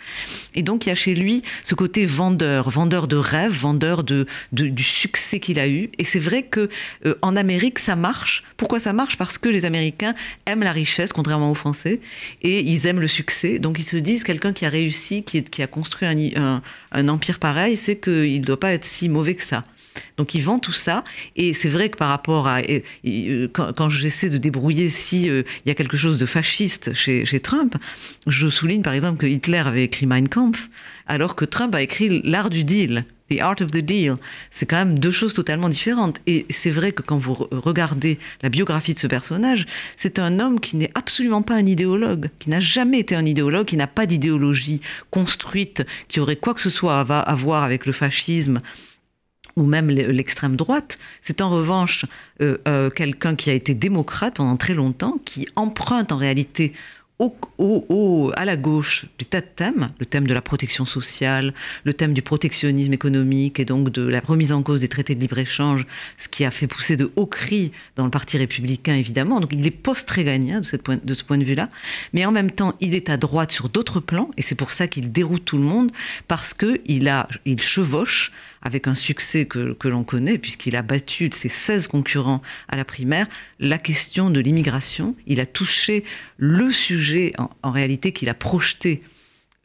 Et 0.53 0.63
donc 0.63 0.85
il 0.85 0.89
y 0.89 0.91
a 0.91 0.95
chez 0.95 1.15
lui 1.15 1.41
ce 1.63 1.75
côté 1.75 2.05
vendeur, 2.05 2.69
vendeur 2.69 3.07
de 3.07 3.15
rêves, 3.15 3.53
vendeur 3.53 4.03
de, 4.03 4.27
du 4.51 4.83
succès 4.83 5.39
qu'il 5.39 5.59
a 5.59 5.67
eu. 5.67 5.89
Et 5.97 6.03
c'est 6.03 6.19
vrai 6.19 6.43
que 6.43 6.69
euh, 7.05 7.15
en 7.21 7.35
Amérique 7.35 7.79
ça 7.79 7.95
marche. 7.95 8.43
Pourquoi 8.57 8.79
ça 8.79 8.93
marche? 8.93 9.17
Parce 9.17 9.37
que 9.37 9.49
les 9.49 9.65
Américains 9.65 10.15
aiment 10.45 10.63
la 10.63 10.71
richesse, 10.71 11.11
contrairement 11.11 11.51
aux 11.51 11.55
Français, 11.55 11.99
et 12.41 12.61
ils 12.61 12.85
aiment 12.85 13.01
le 13.01 13.07
succès. 13.07 13.59
Donc 13.59 13.79
ils 13.79 13.83
se 13.83 13.97
disent 13.97 14.23
quelqu'un 14.23 14.53
qui 14.53 14.65
a 14.65 14.69
réussi, 14.69 15.23
qui, 15.23 15.43
qui 15.43 15.61
a 15.61 15.67
construit 15.67 15.94
un, 16.03 17.07
empire 17.07 17.39
pareil, 17.39 17.77
c'est 17.77 17.97
qu'il 17.97 18.39
ne 18.39 18.45
doit 18.45 18.59
pas 18.59 18.73
être 18.73 18.85
si 18.85 19.09
mauvais 19.09 19.35
que 19.35 19.43
ça. 19.43 19.63
Donc 20.17 20.35
il 20.35 20.41
vend 20.41 20.59
tout 20.59 20.73
ça. 20.73 21.03
Et 21.35 21.53
c'est 21.53 21.69
vrai 21.69 21.89
que 21.89 21.97
par 21.97 22.09
rapport 22.09 22.47
à... 22.47 22.61
Quand, 23.53 23.89
j'essaie 23.89 24.29
de 24.29 24.37
débrouiller 24.37 24.89
si 24.89 25.23
il 25.23 25.45
y 25.65 25.69
a 25.69 25.75
quelque 25.75 25.97
chose 25.97 26.17
de 26.17 26.25
fasciste 26.25 26.93
chez 26.93 27.39
Trump, 27.39 27.75
je 28.27 28.49
souligne 28.49 28.81
par 28.81 28.93
exemple 28.93 29.17
que 29.17 29.25
Hitler 29.25 29.59
avait 29.59 29.83
écrit 29.83 30.05
Mein 30.05 30.27
Kampf, 30.27 30.69
alors 31.07 31.35
que 31.35 31.45
Trump 31.45 31.73
a 31.75 31.81
écrit 31.81 32.21
L'art 32.23 32.49
du 32.49 32.63
deal. 32.63 33.05
The 33.31 33.39
Art 33.39 33.55
of 33.61 33.71
the 33.71 33.77
Deal, 33.77 34.15
c'est 34.51 34.65
quand 34.65 34.77
même 34.77 34.99
deux 34.99 35.11
choses 35.11 35.33
totalement 35.33 35.69
différentes. 35.69 36.19
Et 36.27 36.45
c'est 36.49 36.71
vrai 36.71 36.91
que 36.91 37.01
quand 37.01 37.17
vous 37.17 37.33
regardez 37.51 38.19
la 38.43 38.49
biographie 38.49 38.93
de 38.93 38.99
ce 38.99 39.07
personnage, 39.07 39.65
c'est 39.97 40.19
un 40.19 40.39
homme 40.39 40.59
qui 40.59 40.77
n'est 40.77 40.91
absolument 40.95 41.41
pas 41.41 41.55
un 41.55 41.65
idéologue, 41.65 42.29
qui 42.39 42.49
n'a 42.49 42.59
jamais 42.59 42.99
été 42.99 43.15
un 43.15 43.25
idéologue, 43.25 43.65
qui 43.65 43.77
n'a 43.77 43.87
pas 43.87 44.05
d'idéologie 44.05 44.81
construite, 45.09 45.85
qui 46.07 46.19
aurait 46.19 46.35
quoi 46.35 46.53
que 46.53 46.61
ce 46.61 46.69
soit 46.69 46.99
à 46.99 47.35
voir 47.35 47.63
avec 47.63 47.85
le 47.85 47.93
fascisme 47.93 48.59
ou 49.55 49.63
même 49.63 49.89
l'extrême 49.89 50.55
droite. 50.55 50.97
C'est 51.21 51.41
en 51.41 51.49
revanche 51.49 52.05
euh, 52.41 52.57
euh, 52.67 52.89
quelqu'un 52.89 53.35
qui 53.35 53.49
a 53.49 53.53
été 53.53 53.73
démocrate 53.73 54.35
pendant 54.35 54.57
très 54.57 54.73
longtemps, 54.73 55.17
qui 55.23 55.47
emprunte 55.55 56.11
en 56.11 56.17
réalité 56.17 56.73
au, 57.17 58.31
à 58.35 58.43
la 58.43 58.57
gauche 58.57 59.05
des 59.19 59.25
tas 59.25 59.41
de 59.41 59.47
thèmes, 59.55 59.89
le 59.99 60.05
thème 60.05 60.27
de 60.27 60.33
la 60.33 60.41
protection 60.41 60.85
sociale, 60.85 61.53
le 61.85 61.93
thème 61.93 62.13
du 62.13 62.21
protectionnisme 62.21 62.91
économique 62.91 63.59
et 63.59 63.65
donc 63.65 63.89
de 63.89 64.05
la 64.05 64.19
remise 64.19 64.51
en 64.51 64.61
cause 64.63 64.81
des 64.81 64.89
traités 64.89 65.15
de 65.15 65.21
libre-échange, 65.21 65.85
ce 66.17 66.27
qui 66.27 66.43
a 66.43 66.51
fait 66.51 66.67
pousser 66.67 66.97
de 66.97 67.11
hauts 67.15 67.25
cris 67.25 67.71
dans 67.95 68.03
le 68.03 68.09
Parti 68.09 68.37
républicain, 68.37 68.95
évidemment. 68.95 69.39
Donc 69.39 69.53
il 69.53 69.65
est 69.65 69.71
post-réganien 69.71 70.59
de, 70.59 70.95
de 71.03 71.13
ce 71.13 71.23
point 71.23 71.37
de 71.37 71.45
vue-là, 71.45 71.69
mais 72.11 72.25
en 72.25 72.31
même 72.31 72.51
temps, 72.51 72.75
il 72.81 72.93
est 72.95 73.09
à 73.09 73.17
droite 73.17 73.51
sur 73.51 73.69
d'autres 73.69 74.01
plans, 74.01 74.29
et 74.35 74.41
c'est 74.41 74.55
pour 74.55 74.71
ça 74.71 74.87
qu'il 74.87 75.11
déroute 75.11 75.45
tout 75.45 75.57
le 75.57 75.63
monde, 75.63 75.91
parce 76.27 76.53
qu'il 76.53 77.13
il 77.45 77.61
chevauche 77.61 78.31
avec 78.65 78.87
un 78.87 78.95
succès 78.95 79.45
que, 79.45 79.87
l'on 79.87 80.03
connaît, 80.03 80.39
puisqu'il 80.39 80.75
a 80.75 80.81
battu 80.81 81.29
ses 81.31 81.49
16 81.49 81.87
concurrents 81.87 82.41
à 82.67 82.75
la 82.75 82.83
primaire, 82.83 83.27
la 83.59 83.77
question 83.77 84.31
de 84.31 84.39
l'immigration. 84.39 85.15
Il 85.27 85.39
a 85.39 85.45
touché 85.45 86.03
le 86.37 86.71
sujet, 86.71 87.33
en, 87.61 87.71
réalité, 87.71 88.11
qu'il 88.11 88.27
a 88.27 88.33
projeté 88.33 89.03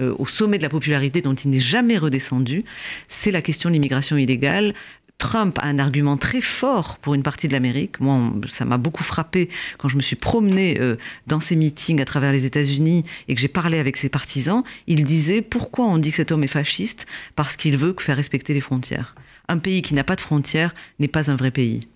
euh, 0.03 0.15
au 0.19 0.27
sommet 0.27 0.59
de 0.59 0.63
la 0.63 0.69
popularité 0.69 1.23
dont 1.23 1.35
il 1.35 1.51
n'est 1.51 1.61
jamais 1.61 1.97
redescendu, 1.97 2.63
c'est 3.09 3.31
la 3.31 3.41
question 3.41 3.71
de 3.71 3.73
l'immigration 3.73 4.19
illégale, 4.19 4.75
Trump 5.21 5.59
a 5.61 5.67
un 5.67 5.79
argument 5.79 6.17
très 6.17 6.41
fort 6.41 6.97
pour 6.99 7.15
une 7.15 7.23
partie 7.23 7.47
de 7.47 7.53
l'Amérique. 7.53 8.01
Moi, 8.01 8.33
ça 8.49 8.65
m'a 8.65 8.79
beaucoup 8.79 9.05
frappé 9.05 9.49
quand 9.79 9.89
je 9.89 9.97
me 9.97 10.03
suis 10.03 10.17
promené 10.17 10.79
euh, 10.81 10.97
dans 11.29 11.39
ces 11.39 11.55
meetings 11.55 12.01
à 12.01 12.05
travers 12.05 12.33
les 12.33 12.47
États-Unis 12.47 13.05
et 13.29 13.35
que 13.35 13.41
j'ai 13.41 13.49
parlé 13.49 13.79
avec 13.79 13.99
ses 13.99 14.09
partisans. 14.09 14.65
Il 14.89 15.05
disait 15.05 15.43
pourquoi 15.43 15.87
on 15.87 15.99
dit 15.99 16.11
que 16.11 16.17
cet 16.17 16.33
homme 16.33 16.43
est 16.43 16.49
fasciste? 16.49 17.07
Parce 17.37 17.57
qu'il 17.57 17.77
veut 17.77 17.95
faire 18.01 18.17
respecter 18.17 18.55
les 18.55 18.61
frontières. 18.61 19.15
Un 19.47 19.59
pays 19.59 19.83
qui 19.83 19.95
n'a 19.95 20.05
pas 20.05 20.17
de 20.17 20.23
frontières 20.23 20.75
n'est 20.99 21.09
pas 21.09 21.31
un 21.31 21.37
vrai 21.37 21.51
pays. 21.51 21.87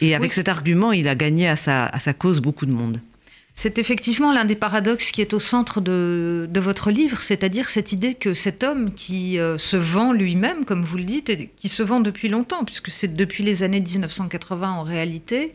Et 0.00 0.14
avec 0.14 0.32
cet 0.32 0.48
argument, 0.48 0.92
il 0.92 1.06
a 1.06 1.14
gagné 1.14 1.48
à 1.48 1.56
sa 1.56 2.12
cause 2.18 2.40
beaucoup 2.40 2.66
de 2.66 2.72
monde. 2.72 3.00
C'est 3.54 3.78
effectivement 3.78 4.32
l'un 4.32 4.46
des 4.46 4.54
paradoxes 4.54 5.10
qui 5.10 5.20
est 5.20 5.34
au 5.34 5.40
centre 5.40 5.80
de, 5.80 6.48
votre 6.54 6.90
livre, 6.90 7.20
c'est-à-dire 7.20 7.68
cette 7.68 7.92
idée 7.92 8.14
que 8.14 8.34
cet 8.34 8.64
homme 8.64 8.92
qui 8.94 9.38
euh, 9.38 9.58
se 9.58 9.76
vend 9.76 10.12
lui-même, 10.12 10.64
comme 10.64 10.82
vous 10.82 10.96
le 10.96 11.04
dites, 11.04 11.28
et 11.28 11.50
qui 11.56 11.68
se 11.68 11.82
vend 11.82 12.00
depuis 12.00 12.28
longtemps, 12.28 12.64
puisque 12.64 12.90
c'est 12.90 13.12
depuis 13.12 13.44
les 13.44 13.62
années 13.62 13.80
1980 13.80 14.70
en 14.72 14.82
réalité, 14.82 15.52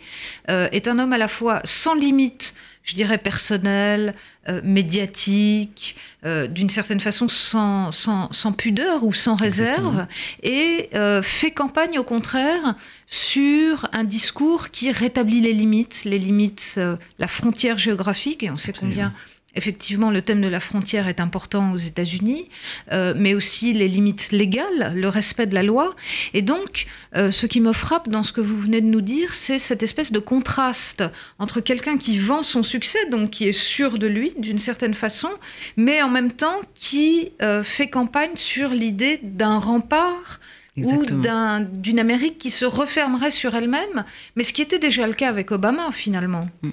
euh, 0.49 0.69
est 0.71 0.87
un 0.87 0.99
homme 0.99 1.13
à 1.13 1.17
la 1.17 1.27
fois 1.27 1.61
sans 1.63 1.95
limite 1.95 2.53
je 2.87 2.95
dirais, 2.95 3.17
personnel, 3.17 4.15
euh, 4.47 4.61
médiatique, 4.63 5.97
euh, 6.25 6.47
d'une 6.47 6.69
certaine 6.69 7.01
façon 7.01 7.27
sans, 7.27 7.91
sans, 7.91 8.51
pudeur 8.53 9.03
ou 9.03 9.11
sans 9.11 9.35
réserve, 9.35 10.07
et 10.41 10.89
euh, 10.95 11.21
fait 11.21 11.51
campagne 11.51 11.99
au 11.99 12.03
contraire 12.03 12.75
sur 13.07 13.89
un 13.91 14.05
discours 14.05 14.69
qui 14.69 14.89
rétablit 14.91 15.41
les 15.41 15.53
limites, 15.53 16.03
les 16.05 16.17
limites, 16.17 16.79
la 17.19 17.27
frontière 17.27 17.77
géographique, 17.77 18.41
et 18.43 18.49
on 18.49 18.57
sait 18.57 18.73
combien 18.73 19.13
Effectivement, 19.57 20.11
le 20.11 20.21
thème 20.21 20.39
de 20.39 20.47
la 20.47 20.59
frontière 20.59 21.07
est 21.07 21.19
important 21.19 21.71
aux 21.73 21.77
États-Unis, 21.77 22.47
euh, 22.91 23.15
mais 23.17 23.33
aussi 23.33 23.73
les 23.73 23.87
limites 23.87 24.31
légales, 24.31 24.93
le 24.95 25.09
respect 25.09 25.47
de 25.47 25.55
la 25.55 25.63
loi. 25.63 25.95
Et 26.35 26.43
donc, 26.43 26.85
euh, 27.15 27.31
ce 27.31 27.47
qui 27.47 27.59
me 27.59 27.73
frappe 27.73 28.07
dans 28.07 28.21
ce 28.21 28.31
que 28.31 28.39
vous 28.39 28.59
venez 28.59 28.81
de 28.81 28.85
nous 28.85 29.01
dire, 29.01 29.33
c'est 29.33 29.57
cette 29.57 29.81
espèce 29.81 30.11
de 30.11 30.19
contraste 30.19 31.03
entre 31.39 31.59
quelqu'un 31.59 31.97
qui 31.97 32.19
vend 32.19 32.43
son 32.43 32.61
succès, 32.61 32.99
donc 33.09 33.31
qui 33.31 33.47
est 33.47 33.51
sûr 33.51 33.97
de 33.97 34.05
lui 34.05 34.31
d'une 34.37 34.59
certaine 34.59 34.93
façon, 34.93 35.29
mais 35.75 36.03
en 36.03 36.09
même 36.09 36.31
temps 36.31 36.61
qui 36.75 37.31
euh, 37.41 37.63
fait 37.63 37.87
campagne 37.87 38.35
sur 38.35 38.69
l'idée 38.69 39.19
d'un 39.23 39.57
rempart 39.57 40.39
ou 40.77 41.03
d'une 41.03 41.99
Amérique 41.99 42.37
qui 42.37 42.51
se 42.51 42.65
refermerait 42.65 43.31
sur 43.31 43.55
elle-même, 43.55 44.05
mais 44.35 44.43
ce 44.43 44.53
qui 44.53 44.61
était 44.61 44.77
déjà 44.77 45.07
le 45.07 45.13
cas 45.13 45.29
avec 45.29 45.51
Obama 45.51 45.91
finalement. 45.91 46.47
Mm. 46.61 46.69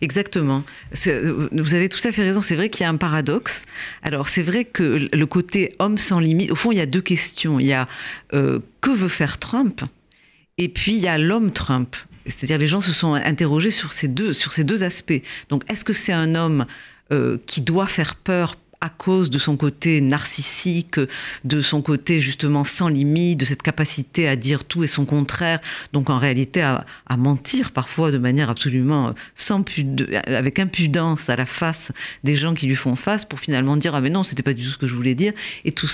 Exactement. 0.00 0.64
Vous 1.52 1.74
avez 1.74 1.88
tout 1.88 2.00
à 2.04 2.12
fait 2.12 2.22
raison. 2.22 2.42
C'est 2.42 2.56
vrai 2.56 2.68
qu'il 2.70 2.82
y 2.82 2.86
a 2.86 2.90
un 2.90 2.96
paradoxe. 2.96 3.66
Alors, 4.02 4.28
c'est 4.28 4.42
vrai 4.42 4.64
que 4.64 5.08
le 5.12 5.26
côté 5.26 5.74
homme 5.78 5.98
sans 5.98 6.20
limite, 6.20 6.50
au 6.50 6.56
fond, 6.56 6.72
il 6.72 6.78
y 6.78 6.80
a 6.80 6.86
deux 6.86 7.00
questions. 7.00 7.60
Il 7.60 7.66
y 7.66 7.72
a 7.72 7.88
euh, 8.32 8.58
que 8.80 8.90
veut 8.90 9.08
faire 9.08 9.38
Trump 9.38 9.82
Et 10.58 10.68
puis, 10.68 10.92
il 10.92 11.00
y 11.00 11.08
a 11.08 11.18
l'homme 11.18 11.52
Trump. 11.52 11.96
C'est-à-dire, 12.26 12.58
les 12.58 12.66
gens 12.66 12.80
se 12.80 12.92
sont 12.92 13.14
interrogés 13.14 13.70
sur 13.70 13.92
ces 13.92 14.08
deux, 14.08 14.32
sur 14.32 14.52
ces 14.52 14.64
deux 14.64 14.82
aspects. 14.82 15.22
Donc, 15.48 15.62
est-ce 15.70 15.84
que 15.84 15.92
c'est 15.92 16.12
un 16.12 16.34
homme 16.34 16.66
euh, 17.12 17.38
qui 17.46 17.60
doit 17.60 17.86
faire 17.86 18.14
peur 18.16 18.56
à 18.80 18.88
cause 18.88 19.30
de 19.30 19.38
son 19.38 19.56
côté 19.56 20.00
narcissique, 20.00 20.98
de 21.44 21.60
son 21.60 21.82
côté 21.82 22.20
justement 22.20 22.64
sans 22.64 22.88
limite, 22.88 23.40
de 23.40 23.44
cette 23.44 23.62
capacité 23.62 24.28
à 24.28 24.36
dire 24.36 24.64
tout 24.64 24.84
et 24.84 24.86
son 24.86 25.04
contraire, 25.04 25.60
donc 25.92 26.10
en 26.10 26.18
réalité 26.18 26.62
à, 26.62 26.86
mentir 27.18 27.72
parfois 27.72 28.10
de 28.10 28.18
manière 28.18 28.48
absolument 28.48 29.14
sans 29.34 29.62
avec 30.26 30.58
impudence 30.58 31.28
à 31.28 31.36
la 31.36 31.44
face 31.44 31.92
des 32.24 32.36
gens 32.36 32.54
qui 32.54 32.66
lui 32.66 32.76
font 32.76 32.96
face 32.96 33.24
pour 33.24 33.40
finalement 33.40 33.76
dire 33.76 33.94
ah 33.94 34.00
mais 34.00 34.08
non 34.08 34.24
c'était 34.24 34.42
pas 34.42 34.54
du 34.54 34.64
tout 34.64 34.70
ce 34.70 34.78
que 34.78 34.86
je 34.86 34.94
voulais 34.94 35.14
dire 35.14 35.34
et 35.64 35.72
tout 35.72 35.88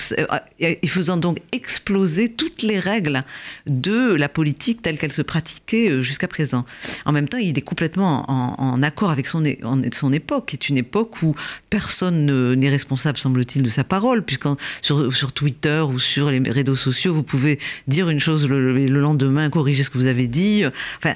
et 0.59 0.87
faisant 0.87 1.17
donc 1.17 1.39
exploser 1.51 2.29
toutes 2.29 2.61
les 2.61 2.79
règles 2.79 3.23
de 3.65 4.15
la 4.15 4.29
politique 4.29 4.81
telle 4.81 4.97
qu'elle 4.97 5.11
se 5.11 5.21
pratiquait 5.21 5.89
euh, 5.89 6.01
jusqu'à 6.01 6.27
présent. 6.27 6.65
En 7.05 7.11
même 7.11 7.27
temps, 7.27 7.37
il 7.37 7.57
est 7.57 7.61
complètement 7.61 8.29
en, 8.29 8.81
accord 8.83 9.09
avec 9.09 9.27
son, 9.27 9.43
son 9.91 10.13
époque, 10.13 10.47
qui 10.47 10.55
est 10.55 10.69
une 10.69 10.77
époque 10.77 11.21
où 11.23 11.35
personne 11.69 12.53
n'est 12.55 12.69
responsable, 12.77 13.17
semble-t-il, 13.17 13.63
de 13.63 13.69
sa 13.69 13.83
parole, 13.83 14.23
puisque 14.23 14.47
sur, 14.81 15.13
sur, 15.13 15.31
Twitter 15.31 15.81
ou 15.81 15.99
sur 15.99 16.31
les 16.31 16.39
réseaux 16.49 16.75
sociaux, 16.75 17.13
vous 17.13 17.23
pouvez 17.23 17.59
dire 17.87 18.09
une 18.09 18.19
chose 18.19 18.47
le, 18.47 18.85
lendemain, 18.87 19.49
corriger 19.49 19.83
ce 19.83 19.89
que 19.89 19.97
vous 19.97 20.07
avez 20.07 20.27
dit. 20.27 20.63
Enfin, 20.99 21.13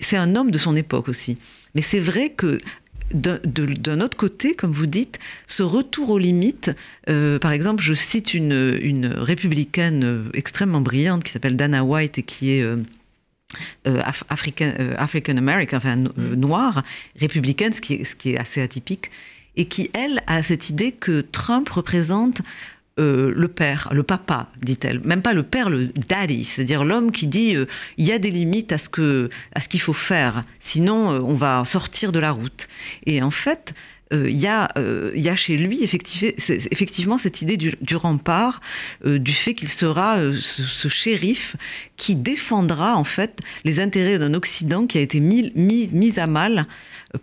c'est 0.00 0.16
un 0.16 0.34
homme 0.36 0.50
de 0.50 0.58
son 0.58 0.74
époque 0.74 1.08
aussi. 1.08 1.36
Mais 1.74 1.82
c'est 1.82 2.00
vrai 2.00 2.30
que 2.30 2.58
d'un 3.14 4.00
autre 4.00 4.16
côté, 4.16 4.54
comme 4.54 4.72
vous 4.72 4.86
dites, 4.86 5.18
ce 5.46 5.62
retour 5.62 6.10
aux 6.10 6.18
limites, 6.18 6.70
euh, 7.08 7.38
par 7.38 7.52
exemple, 7.52 7.82
je 7.82 7.94
cite 7.94 8.34
une, 8.34 8.78
une, 8.82 9.06
républicaine 9.06 10.30
extrêmement 10.34 10.82
brillante 10.82 11.24
qui 11.24 11.32
s'appelle 11.32 11.56
Dana 11.56 11.84
White 11.84 12.18
et 12.18 12.22
qui 12.22 12.52
est... 12.52 12.62
Euh, 12.62 12.76
euh, 13.86 14.02
African, 14.28 15.36
American, 15.38 15.78
enfin 15.78 15.96
mm. 15.96 16.34
noire, 16.34 16.82
républicaine, 17.18 17.72
ce 17.72 17.80
qui, 17.80 17.94
est, 17.94 18.04
ce 18.04 18.14
qui 18.14 18.32
est 18.32 18.38
assez 18.38 18.60
atypique, 18.60 19.10
et 19.58 19.66
qui, 19.66 19.90
elle, 19.92 20.22
a 20.26 20.42
cette 20.42 20.70
idée 20.70 20.92
que 20.92 21.20
Trump 21.20 21.68
représente 21.68 22.40
euh, 22.98 23.32
le 23.34 23.48
père, 23.48 23.88
le 23.92 24.02
papa, 24.02 24.48
dit-elle. 24.62 25.00
Même 25.00 25.20
pas 25.20 25.32
le 25.32 25.42
père, 25.42 25.68
le 25.68 25.86
daddy, 25.86 26.44
c'est-à-dire 26.44 26.84
l'homme 26.84 27.12
qui 27.12 27.26
dit 27.26 27.54
euh, 27.54 27.66
il 27.96 28.06
y 28.06 28.12
a 28.12 28.18
des 28.18 28.30
limites 28.30 28.72
à 28.72 28.78
ce 28.78 28.88
qu'il 28.88 29.80
faut 29.80 29.92
faire, 29.92 30.44
sinon 30.58 31.12
euh, 31.12 31.20
on 31.20 31.34
va 31.34 31.64
sortir 31.64 32.12
de 32.12 32.18
la 32.18 32.30
route. 32.30 32.68
Et 33.04 33.22
en 33.22 33.30
fait, 33.30 33.74
il 34.12 34.40
y, 34.40 34.46
a, 34.46 34.68
y 35.14 35.28
a 35.28 35.36
chez 35.36 35.56
lui 35.56 35.82
effectivement, 35.82 37.18
cette 37.18 37.42
idée 37.42 37.56
du, 37.56 37.96
rempart, 37.96 38.60
du 39.04 39.32
fait 39.32 39.54
qu'il 39.54 39.68
sera 39.68 40.18
ce, 40.40 40.88
shérif 40.88 41.56
qui 41.96 42.14
défendra 42.14 42.96
en 42.96 43.04
fait 43.04 43.40
les 43.64 43.80
intérêts 43.80 44.18
d'un 44.18 44.34
Occident 44.34 44.86
qui 44.86 44.98
a 44.98 45.00
été 45.00 45.20
mis, 45.20 46.12
à 46.18 46.26
mal 46.26 46.66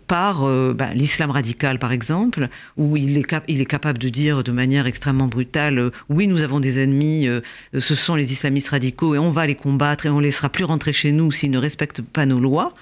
par 0.06 0.44
euh, 0.44 0.74
ben, 0.74 0.90
l'islam 0.94 1.30
radical, 1.30 1.78
par 1.78 1.92
exemple, 1.92 2.48
où 2.76 2.96
il 2.96 3.16
est, 3.18 3.64
capable 3.66 3.98
de 3.98 4.08
dire 4.08 4.42
de 4.42 4.52
manière 4.52 4.86
extrêmement 4.86 5.28
brutale, 5.28 5.78
euh, 5.78 5.90
oui, 6.08 6.26
nous 6.26 6.42
avons 6.42 6.60
des 6.60 6.82
ennemis, 6.82 7.28
euh, 7.28 7.40
ce 7.78 7.94
sont 7.94 8.14
les 8.14 8.32
islamistes 8.32 8.68
radicaux, 8.68 9.14
et 9.14 9.18
on 9.18 9.30
va 9.30 9.46
les 9.46 9.54
combattre, 9.54 10.06
et 10.06 10.08
on 10.08 10.18
ne 10.18 10.22
laissera 10.24 10.48
plus 10.48 10.64
rentrer 10.64 10.92
chez 10.92 11.12
nous 11.12 11.30
s'ils 11.30 11.50
ne 11.50 11.58
respectent 11.58 12.02
pas 12.02 12.26
nos 12.26 12.40
lois. 12.40 12.74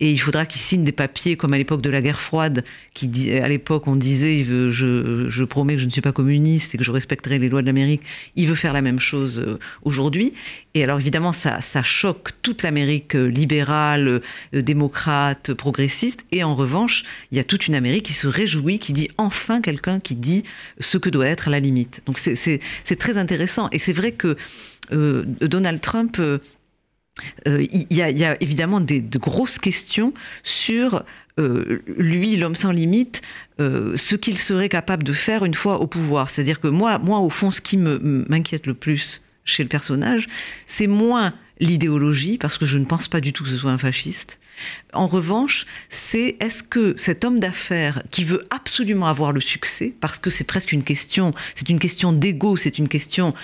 Et 0.00 0.10
il 0.10 0.18
faudra 0.18 0.44
qu'il 0.44 0.60
signe 0.60 0.82
des 0.82 0.92
papiers 0.92 1.36
comme 1.36 1.54
à 1.54 1.58
l'époque 1.58 1.80
de 1.80 1.90
la 1.90 2.00
guerre 2.00 2.20
froide, 2.20 2.64
qui 2.94 3.32
à 3.32 3.46
l'époque 3.46 3.86
on 3.86 3.94
disait 3.94 4.44
je, 4.44 5.44
promets 5.44 5.74
que 5.74 5.80
je 5.80 5.86
ne 5.86 5.90
suis 5.90 6.00
pas 6.00 6.12
communiste 6.12 6.74
et 6.74 6.78
que 6.78 6.84
je 6.84 6.90
respecterai 6.90 7.38
les 7.38 7.48
lois 7.48 7.62
de 7.62 7.66
l'Amérique. 7.66 8.02
Il 8.34 8.48
veut 8.48 8.56
faire 8.56 8.72
la 8.72 8.82
même 8.82 8.98
chose 8.98 9.38
euh, 9.38 9.58
aujourd'hui. 9.82 10.32
Et 10.74 10.82
alors 10.82 10.98
évidemment 10.98 11.32
ça, 11.32 11.60
choque 11.82 12.30
toute 12.42 12.62
l'Amérique 12.62 13.14
euh, 13.14 13.26
libérale, 13.26 14.20
euh, 14.54 14.62
démocrate, 14.62 15.54
progressiste. 15.54 16.24
Et 16.32 16.42
en 16.42 16.54
revanche, 16.56 17.04
il 17.30 17.36
y 17.36 17.40
a 17.40 17.44
toute 17.44 17.68
une 17.68 17.74
Amérique 17.74 18.06
qui 18.06 18.14
se 18.14 18.26
réjouit, 18.26 18.80
qui 18.80 18.92
dit 18.92 19.08
enfin 19.16 19.60
quelqu'un 19.60 20.00
qui 20.00 20.16
dit 20.16 20.42
ce 20.80 20.98
que 20.98 21.08
doit 21.08 21.28
être 21.28 21.50
la 21.50 21.60
limite. 21.60 22.02
Donc 22.06 22.18
c'est 22.18 22.96
très 22.98 23.16
intéressant. 23.16 23.68
Et 23.70 23.78
c'est 23.78 23.92
vrai 23.92 24.12
que 24.12 24.36
Donald 24.90 25.80
Trump 25.80 26.20
il 27.46 27.86
y, 27.90 28.02
a 28.02 28.42
évidemment 28.42 28.80
des, 28.80 29.00
de 29.00 29.18
grosses 29.18 29.58
questions 29.58 30.12
sur 30.42 31.04
euh, 31.38 31.82
lui, 31.86 32.36
l'homme 32.36 32.54
sans 32.54 32.70
limite, 32.70 33.20
euh, 33.60 33.96
ce 33.96 34.14
qu'il 34.14 34.38
serait 34.38 34.68
capable 34.68 35.02
de 35.02 35.12
faire 35.12 35.44
une 35.44 35.54
fois 35.54 35.80
au 35.80 35.86
pouvoir. 35.86 36.30
C'est-à-dire 36.30 36.60
que 36.60 36.68
moi, 36.68 36.98
moi, 36.98 37.18
au 37.18 37.30
fond, 37.30 37.50
ce 37.50 37.60
qui 37.60 37.76
m'inquiète 37.76 38.66
le 38.66 38.74
plus 38.74 39.22
chez 39.44 39.62
le 39.62 39.68
personnage, 39.68 40.28
c'est 40.66 40.86
moins 40.86 41.34
l'idéologie, 41.60 42.38
parce 42.38 42.56
que 42.56 42.66
je 42.66 42.78
ne 42.78 42.84
pense 42.84 43.08
pas 43.08 43.20
du 43.20 43.32
tout 43.32 43.44
que 43.44 43.50
ce 43.50 43.56
soit 43.56 43.72
un 43.72 43.78
fasciste. 43.78 44.38
En 44.92 45.08
revanche, 45.08 45.66
c'est 45.88 46.36
est-ce 46.38 46.62
que 46.62 46.94
cet 46.96 47.24
homme 47.24 47.40
d'affaires 47.40 48.02
qui 48.12 48.22
veut 48.22 48.46
absolument 48.50 49.08
avoir 49.08 49.32
le 49.32 49.40
succès, 49.40 49.92
parce 50.00 50.20
que 50.20 50.30
c'est 50.30 50.44
presque 50.44 50.70
une 50.70 50.84
question, 50.84 51.32
c'est 51.56 51.68
une 51.68 51.80
question 51.80 52.12
d'ego, 52.12 52.56
c'est 52.56 52.78
une 52.78 52.88
question 52.88 53.34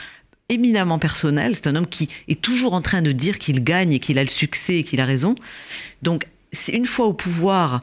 éminemment 0.51 0.99
personnel. 0.99 1.57
C'est 1.57 1.67
un 1.67 1.77
homme 1.77 1.87
qui 1.87 2.09
est 2.29 2.41
toujours 2.41 2.75
en 2.75 2.83
train 2.83 3.01
de 3.01 3.13
dire 3.13 3.39
qu'il 3.39 3.65
gagne 3.65 3.93
et 3.95 3.99
qu'il 3.99 4.19
a 4.19 4.25
le 4.25 4.29
succès 4.29 4.79
et 4.79 4.83
qu'il 4.83 5.01
a 5.01 5.07
raison. 5.07 5.35
Donc, 6.03 6.27
une 6.73 6.87
fois 6.87 7.07
au 7.07 7.13
pouvoir, 7.13 7.83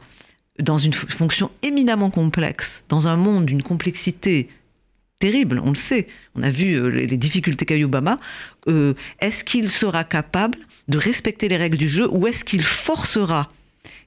dans 0.60 0.78
une 0.78 0.92
fonction 0.92 1.50
éminemment 1.62 2.10
complexe, 2.10 2.84
dans 2.88 3.08
un 3.08 3.16
monde 3.16 3.46
d'une 3.46 3.62
complexité 3.62 4.48
terrible, 5.18 5.60
on 5.64 5.70
le 5.70 5.76
sait, 5.76 6.06
on 6.36 6.42
a 6.42 6.50
vu 6.50 6.74
euh, 6.74 6.88
les 6.88 7.16
difficultés 7.16 7.64
qu'a 7.64 7.74
eu 7.74 7.84
Obama, 7.84 8.18
euh, 8.68 8.94
est-ce 9.20 9.42
qu'il 9.42 9.68
sera 9.68 10.04
capable 10.04 10.58
de 10.86 10.98
respecter 10.98 11.48
les 11.48 11.56
règles 11.56 11.76
du 11.76 11.88
jeu 11.88 12.08
ou 12.10 12.26
est-ce 12.26 12.44
qu'il 12.44 12.62
forcera 12.62 13.48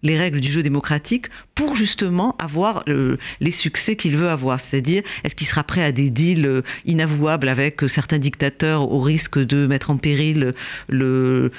les 0.04 0.18
règles 0.18 0.40
du 0.40 0.52
jeu 0.52 0.64
démocratique 0.64 1.28
pour 1.56 1.76
justement 1.76 2.36
avoir 2.40 2.84
euh, 2.88 3.18
les 3.40 3.52
succès 3.52 3.96
qu'il 3.96 4.18
veut 4.18 4.30
avoir. 4.30 4.60
C'est-à-dire, 4.60 5.04
est-ce 5.24 5.36
qu'il 5.36 5.48
sera 5.48 5.64
prêt 5.64 5.84
à 5.84 5.92
des 5.92 6.10
deals 6.10 6.46
euh, 6.46 6.62
inavouables 6.86 7.50
avec 7.50 7.84
euh, 7.84 7.88
certains 7.88 8.20
dictateurs 8.20 8.92
au 8.92 9.02
risque 9.02 9.38
de 9.38 9.68
mettre 9.68 9.90
en 9.92 9.98
péril, 9.98 10.54
le, 10.90 11.52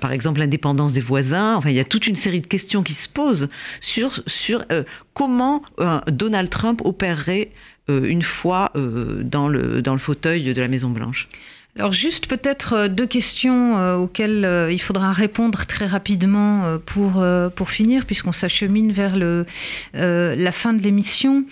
par 0.00 0.12
exemple, 0.12 0.40
l'indépendance 0.40 0.92
des 0.92 1.00
voisins? 1.00 1.56
Enfin, 1.56 1.70
il 1.70 1.76
y 1.76 1.80
a 1.80 1.84
toute 1.84 2.06
une 2.06 2.16
série 2.16 2.40
de 2.40 2.46
questions 2.46 2.82
qui 2.82 2.94
se 2.94 3.08
posent 3.08 3.48
sur, 3.80 4.22
comment 5.14 5.62
Donald 6.08 6.50
Trump 6.50 6.80
opérerait 6.84 7.50
une 7.88 8.22
fois 8.22 8.72
dans, 8.74 9.48
le, 9.48 9.82
dans 9.82 9.92
le 9.92 9.98
fauteuil 9.98 10.54
de 10.54 10.60
la 10.60 10.68
Maison-Blanche. 10.68 11.28
Alors 11.78 11.92
juste 11.92 12.26
peut-être 12.26 12.74
euh, 12.74 12.88
deux 12.88 13.06
questions 13.06 13.78
euh, 13.78 13.96
auxquelles 13.96 14.44
euh, 14.44 14.70
il 14.70 14.80
faudra 14.80 15.10
répondre 15.12 15.64
très 15.64 15.86
rapidement 15.86 16.78
pour, 16.84 17.24
pour 17.54 17.70
finir, 17.70 18.04
puisqu'on 18.04 18.32
s'achemine 18.32 18.92
vers 18.92 19.16
le, 19.16 19.46
la 19.94 20.52
fin 20.52 20.72
de 20.72 20.82
l'émission. 20.82 21.44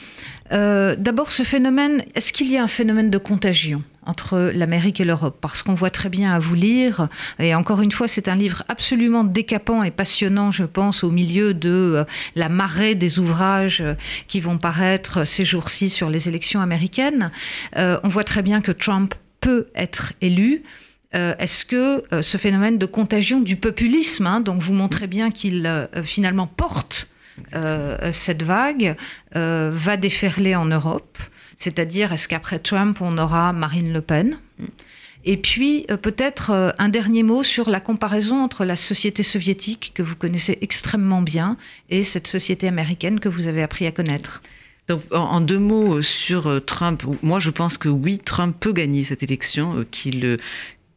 D'abord, 0.51 1.31
ce 1.31 1.43
phénomène, 1.43 2.05
est-ce 2.15 2.33
qu'il 2.33 2.51
y 2.51 2.57
a 2.57 2.63
un 2.63 2.69
phénomène 2.69 3.11
de 3.11 3.19
contagion 3.19 3.83
entre 4.05 4.51
l'Amérique 4.55 5.01
et 5.01 5.05
l'Europe, 5.05 5.39
parce 5.41 5.63
qu'on 5.63 5.75
voit 5.75 5.91
très 5.91 6.09
bien 6.09 6.33
à 6.33 6.39
vous 6.39 6.55
lire, 6.55 7.09
et 7.39 7.55
encore 7.55 7.83
une 7.83 7.93
fois, 7.93 8.09
c'est 8.09 8.29
un 8.29 8.35
livre 8.35 8.65
absolument 8.69 9.23
décapant 9.23 9.83
et 9.83 9.91
passionnant, 9.91 10.51
je 10.51 10.65
pense, 10.65 11.05
au 11.05 11.11
milieu 11.11 11.55
de 11.55 12.05
la 12.35 12.49
marée 12.49 12.95
des 12.95 13.19
ouvrages 13.19 13.85
qui 14.27 14.41
vont 14.41 14.59
paraître 14.59 15.25
ces 15.25 15.45
jours-ci 15.45 15.89
sur 15.89 16.11
les 16.11 16.29
élections 16.29 16.61
américaines. 16.61 17.31
on 17.77 18.09
voit 18.09 18.25
très 18.25 18.43
bien 18.43 18.61
que 18.61 18.73
Trump 18.73 19.15
peut 19.41 19.69
être 19.75 20.13
élu. 20.21 20.63
Euh, 21.15 21.35
est-ce 21.39 21.65
que 21.65 22.05
euh, 22.15 22.23
ce 22.23 22.37
phénomène 22.37 22.79
de 22.79 22.87
contagion 22.87 23.41
du 23.41 23.57
populisme, 23.57 24.27
hein, 24.27 24.41
donc 24.41 24.63
vous 24.63 24.75
montrez 24.75 25.09
bien 25.09 25.31
qu'il 25.31 25.67
euh, 25.67 25.87
finalement 26.05 26.47
porte 26.47 27.09
cette 28.13 28.43
vague, 28.43 28.97
va 29.33 29.97
déferler 29.97 30.55
en 30.55 30.67
Europe 30.67 31.17
C'est-à-dire, 31.57 32.13
est-ce 32.13 32.29
qu'après 32.29 32.59
Trump, 32.59 32.99
on 33.01 33.17
aura 33.17 33.55
Marine 33.55 33.95
Le 33.95 34.03
Pen? 34.03 34.37
Et 35.25 35.39
puis 35.39 35.87
peut-être 36.03 36.75
un 36.79 36.89
dernier 36.91 37.23
mot 37.23 37.43
sur 37.43 37.71
la 37.71 37.81
comparaison 37.81 38.43
entre 38.43 38.67
la 38.67 38.77
société 38.77 39.23
soviétique, 39.23 39.93
que 39.95 40.03
vous 40.03 40.17
connaissez 40.17 40.59
extrêmement 40.61 41.23
bien, 41.23 41.57
et 41.89 42.05
cette 42.05 42.27
société 42.27 42.69
américaine 42.69 43.21
que 43.21 43.31
vous 43.31 43.47
avez 43.47 43.63
appris 43.63 43.87
à 43.87 43.93
connaître. 43.93 44.43
En, 45.13 45.41
deux 45.41 45.59
mots 45.59 45.99
euh, 45.99 46.03
sur 46.03 46.47
euh, 46.47 46.61
Trump, 46.61 47.03
moi 47.23 47.39
je 47.39 47.51
pense 47.51 47.79
que 47.79 47.89
oui, 47.89 48.19
Trump 48.19 48.57
peut 48.59 48.73
gagner 48.73 49.05
cette 49.05 49.23
élection, 49.23 49.79
euh, 49.79 49.85
qu'il 49.91 50.39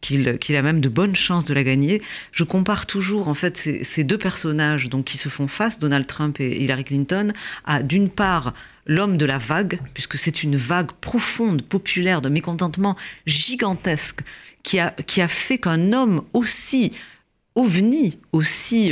qu'il 0.02 0.56
a 0.58 0.62
même 0.62 0.82
de 0.82 0.89
bonnes 0.89 1.15
chances 1.15 1.46
de 1.46 1.54
la 1.54 1.63
gagner. 1.63 2.02
Je 2.34 2.44
compare 2.44 2.86
toujours 2.86 3.30
en 3.30 3.34
fait 3.34 3.56
ces, 3.58 4.04
deux 4.04 4.17
personnages 4.17 4.89
donc 4.89 5.06
qui 5.06 5.17
se 5.17 5.30
font 5.30 5.48
face, 5.48 5.80
Donald 5.80 6.06
Trump 6.08 6.41
et 6.41 6.62
Hillary 6.62 6.84
Clinton, 6.84 7.32
à 7.63 7.84
d'une 7.84 8.10
part 8.10 8.54
l'homme 8.86 9.15
de 9.15 9.26
la 9.26 9.38
vague, 9.38 9.80
puisque 9.94 10.17
c'est 10.17 10.44
une 10.44 10.58
vague 10.58 10.91
profonde, 11.00 11.62
populaire, 11.62 12.22
de 12.22 12.28
mécontentement 12.28 12.98
gigantesque, 13.26 14.22
qui 14.62 14.80
a, 14.80 14.91
qui 14.91 15.22
a 15.22 15.30
fait 15.30 15.58
qu'un 15.58 15.94
homme 15.94 16.24
aussi 16.34 16.91
ovni, 17.56 18.18
aussi, 18.32 18.92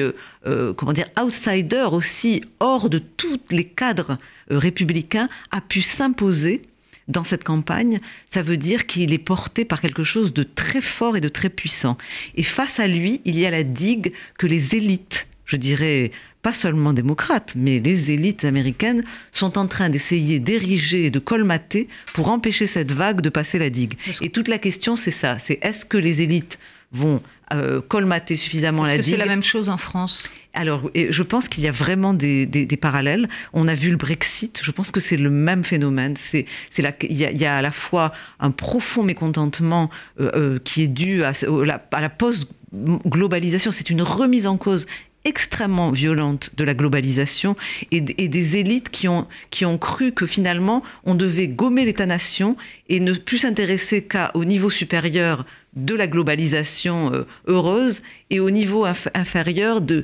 comment 0.77 0.93
dire, 0.93 1.07
outsider, 1.19 1.87
aussi 1.91 2.41
hors 2.59 2.89
de 2.89 2.99
tous 2.99 3.39
les 3.49 3.63
cadres 3.63 4.17
euh, 4.51 4.57
républicain 4.57 5.29
a 5.51 5.61
pu 5.61 5.81
s'imposer 5.81 6.61
dans 7.07 7.23
cette 7.23 7.43
campagne, 7.43 7.99
ça 8.29 8.41
veut 8.41 8.57
dire 8.57 8.85
qu'il 8.85 9.11
est 9.11 9.17
porté 9.17 9.65
par 9.65 9.81
quelque 9.81 10.03
chose 10.03 10.33
de 10.33 10.43
très 10.43 10.81
fort 10.81 11.17
et 11.17 11.21
de 11.21 11.29
très 11.29 11.49
puissant. 11.49 11.97
Et 12.35 12.43
face 12.43 12.79
à 12.79 12.87
lui, 12.87 13.21
il 13.25 13.39
y 13.39 13.45
a 13.45 13.51
la 13.51 13.63
digue 13.63 14.13
que 14.37 14.47
les 14.47 14.75
élites, 14.75 15.27
je 15.45 15.57
dirais 15.57 16.11
pas 16.41 16.53
seulement 16.53 16.93
démocrates, 16.93 17.53
mais 17.55 17.79
les 17.79 18.11
élites 18.11 18.45
américaines 18.45 19.03
sont 19.31 19.57
en 19.57 19.67
train 19.67 19.89
d'essayer 19.89 20.39
d'ériger 20.39 21.05
et 21.05 21.11
de 21.11 21.19
colmater 21.19 21.87
pour 22.13 22.29
empêcher 22.29 22.65
cette 22.65 22.91
vague 22.91 23.21
de 23.21 23.29
passer 23.29 23.59
la 23.59 23.69
digue. 23.69 23.95
Et 24.21 24.29
toute 24.29 24.47
la 24.47 24.57
question, 24.57 24.95
c'est 24.95 25.11
ça, 25.11 25.37
c'est 25.39 25.59
est-ce 25.61 25.85
que 25.85 25.97
les 25.97 26.21
élites 26.21 26.57
vont 26.91 27.21
euh, 27.53 27.81
colmater 27.81 28.35
suffisamment 28.35 28.83
la 28.83 28.97
digue. 28.97 29.13
C'est 29.13 29.17
la 29.17 29.25
même 29.25 29.43
chose 29.43 29.69
en 29.69 29.77
France? 29.77 30.29
Alors, 30.53 30.89
je 30.95 31.23
pense 31.23 31.47
qu'il 31.47 31.63
y 31.63 31.67
a 31.67 31.71
vraiment 31.71 32.13
des, 32.13 32.77
parallèles. 32.79 33.27
On 33.53 33.67
a 33.67 33.73
vu 33.73 33.89
le 33.89 33.95
Brexit. 33.95 34.59
Je 34.63 34.71
pense 34.71 34.91
que 34.91 34.99
c'est 34.99 35.17
le 35.17 35.29
même 35.29 35.63
phénomène. 35.63 36.15
C'est, 36.17 36.45
c'est 36.69 36.83
il, 37.09 37.17
y 37.17 37.45
a, 37.45 37.55
à 37.55 37.61
la 37.61 37.71
fois 37.71 38.11
un 38.39 38.51
profond 38.51 39.03
mécontentement 39.03 39.89
euh, 40.19 40.31
euh, 40.35 40.59
qui 40.59 40.83
est 40.83 40.89
dû 40.89 41.23
à, 41.23 41.31
à 41.91 42.01
la 42.01 42.09
post-globalisation. 42.09 43.71
C'est 43.71 43.89
une 43.89 44.01
remise 44.01 44.45
en 44.45 44.57
cause 44.57 44.87
extrêmement 45.23 45.91
violente 45.91 46.51
de 46.57 46.63
la 46.63 46.73
globalisation 46.73 47.55
et, 47.91 48.01
des 48.01 48.57
élites 48.57 48.89
qui 48.89 49.07
ont, 49.07 49.27
qui 49.51 49.65
ont 49.65 49.77
cru 49.77 50.11
que 50.11 50.25
finalement 50.25 50.83
on 51.03 51.15
devait 51.15 51.47
gommer 51.47 51.85
l'État-nation 51.85 52.57
et 52.89 52.99
ne 52.99 53.13
plus 53.13 53.39
s'intéresser 53.39 54.03
qu'au 54.03 54.45
niveau 54.45 54.69
supérieur 54.69 55.45
de 55.75 55.95
la 55.95 56.07
globalisation 56.07 57.13
euh, 57.13 57.25
heureuse 57.47 58.01
et 58.29 58.39
au 58.39 58.49
niveau 58.49 58.85
inférieur 58.85 59.81
du 59.81 60.03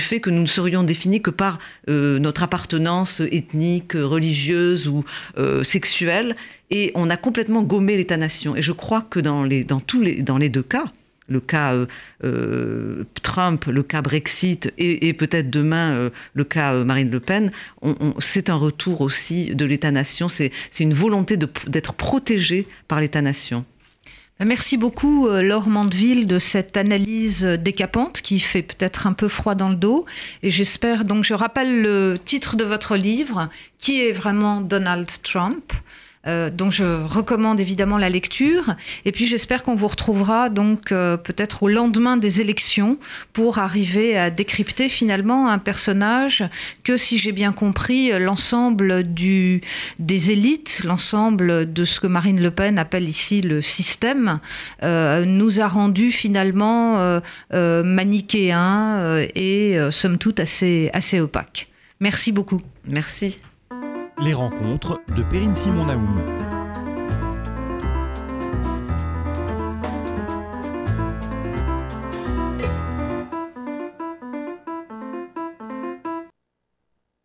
fait 0.00 0.20
que 0.20 0.30
nous 0.30 0.42
ne 0.42 0.46
serions 0.46 0.82
définis 0.82 1.20
que 1.20 1.30
par 1.30 1.58
euh, 1.88 2.18
notre 2.18 2.42
appartenance 2.42 3.20
ethnique, 3.30 3.92
religieuse 3.94 4.88
ou 4.88 5.04
euh, 5.36 5.62
sexuelle. 5.62 6.34
Et 6.70 6.92
on 6.94 7.10
a 7.10 7.16
complètement 7.16 7.62
gommé 7.62 7.96
l'État-nation. 7.96 8.56
Et 8.56 8.62
je 8.62 8.72
crois 8.72 9.02
que 9.02 9.20
dans 9.20 9.44
les, 9.44 9.64
dans 9.64 9.80
tous 9.80 10.00
les, 10.00 10.22
dans 10.22 10.38
les 10.38 10.48
deux 10.48 10.62
cas, 10.62 10.86
le 11.30 11.40
cas 11.40 11.76
Trump, 13.22 13.66
le 13.66 13.82
cas 13.82 14.00
Brexit 14.00 14.72
et, 14.78 15.12
peut-être 15.12 15.50
demain 15.50 16.10
le 16.32 16.44
cas 16.44 16.72
Marine 16.84 17.10
Le 17.10 17.20
Pen, 17.20 17.52
c'est 18.18 18.48
un 18.48 18.54
retour 18.54 19.02
aussi 19.02 19.54
de 19.54 19.66
l'État-nation, 19.66 20.30
c'est 20.30 20.50
une 20.80 20.94
volonté 20.94 21.36
d'être 21.36 21.92
protégé 21.92 22.66
par 22.86 22.98
l'État-nation. 23.00 23.66
Merci 24.44 24.76
beaucoup 24.76 25.26
euh, 25.26 25.42
Laure 25.42 25.68
Mandeville 25.68 26.28
de 26.28 26.38
cette 26.38 26.76
analyse 26.76 27.42
décapante 27.42 28.20
qui 28.22 28.38
fait 28.38 28.62
peut-être 28.62 29.08
un 29.08 29.12
peu 29.12 29.26
froid 29.26 29.56
dans 29.56 29.68
le 29.68 29.74
dos. 29.74 30.06
Et 30.44 30.50
j'espère 30.50 31.04
donc, 31.04 31.24
je 31.24 31.34
rappelle 31.34 31.82
le 31.82 32.16
titre 32.24 32.54
de 32.56 32.62
votre 32.62 32.96
livre, 32.96 33.48
qui 33.78 34.00
est 34.00 34.12
vraiment 34.12 34.60
Donald 34.60 35.10
Trump. 35.24 35.72
Euh, 36.28 36.50
dont 36.50 36.70
je 36.70 36.84
recommande 36.84 37.58
évidemment 37.58 37.98
la 37.98 38.10
lecture. 38.10 38.74
Et 39.04 39.12
puis 39.12 39.26
j'espère 39.26 39.62
qu'on 39.62 39.74
vous 39.74 39.86
retrouvera 39.88 40.50
donc 40.50 40.92
euh, 40.92 41.16
peut-être 41.16 41.62
au 41.62 41.68
lendemain 41.68 42.16
des 42.16 42.40
élections 42.40 42.98
pour 43.32 43.58
arriver 43.58 44.16
à 44.18 44.30
décrypter 44.30 44.88
finalement 44.88 45.48
un 45.48 45.58
personnage 45.58 46.44
que, 46.84 46.96
si 46.96 47.18
j'ai 47.18 47.32
bien 47.32 47.52
compris, 47.52 48.10
l'ensemble 48.18 49.04
du, 49.04 49.62
des 49.98 50.30
élites, 50.30 50.82
l'ensemble 50.84 51.72
de 51.72 51.84
ce 51.84 51.98
que 51.98 52.06
Marine 52.06 52.42
Le 52.42 52.50
Pen 52.50 52.78
appelle 52.78 53.08
ici 53.08 53.40
le 53.40 53.62
système, 53.62 54.38
euh, 54.82 55.24
nous 55.24 55.60
a 55.60 55.66
rendu 55.66 56.12
finalement 56.12 56.98
euh, 56.98 57.82
manichéens 57.82 59.26
et 59.34 59.78
somme 59.90 60.18
toute 60.18 60.40
assez, 60.40 60.90
assez 60.92 61.20
opaques. 61.20 61.68
Merci 62.00 62.32
beaucoup. 62.32 62.60
Merci. 62.86 63.38
Les 64.20 64.34
rencontres 64.34 65.00
de 65.16 65.22
Perrine 65.22 65.54
Simon 65.54 65.86
Naoum. 65.86 66.57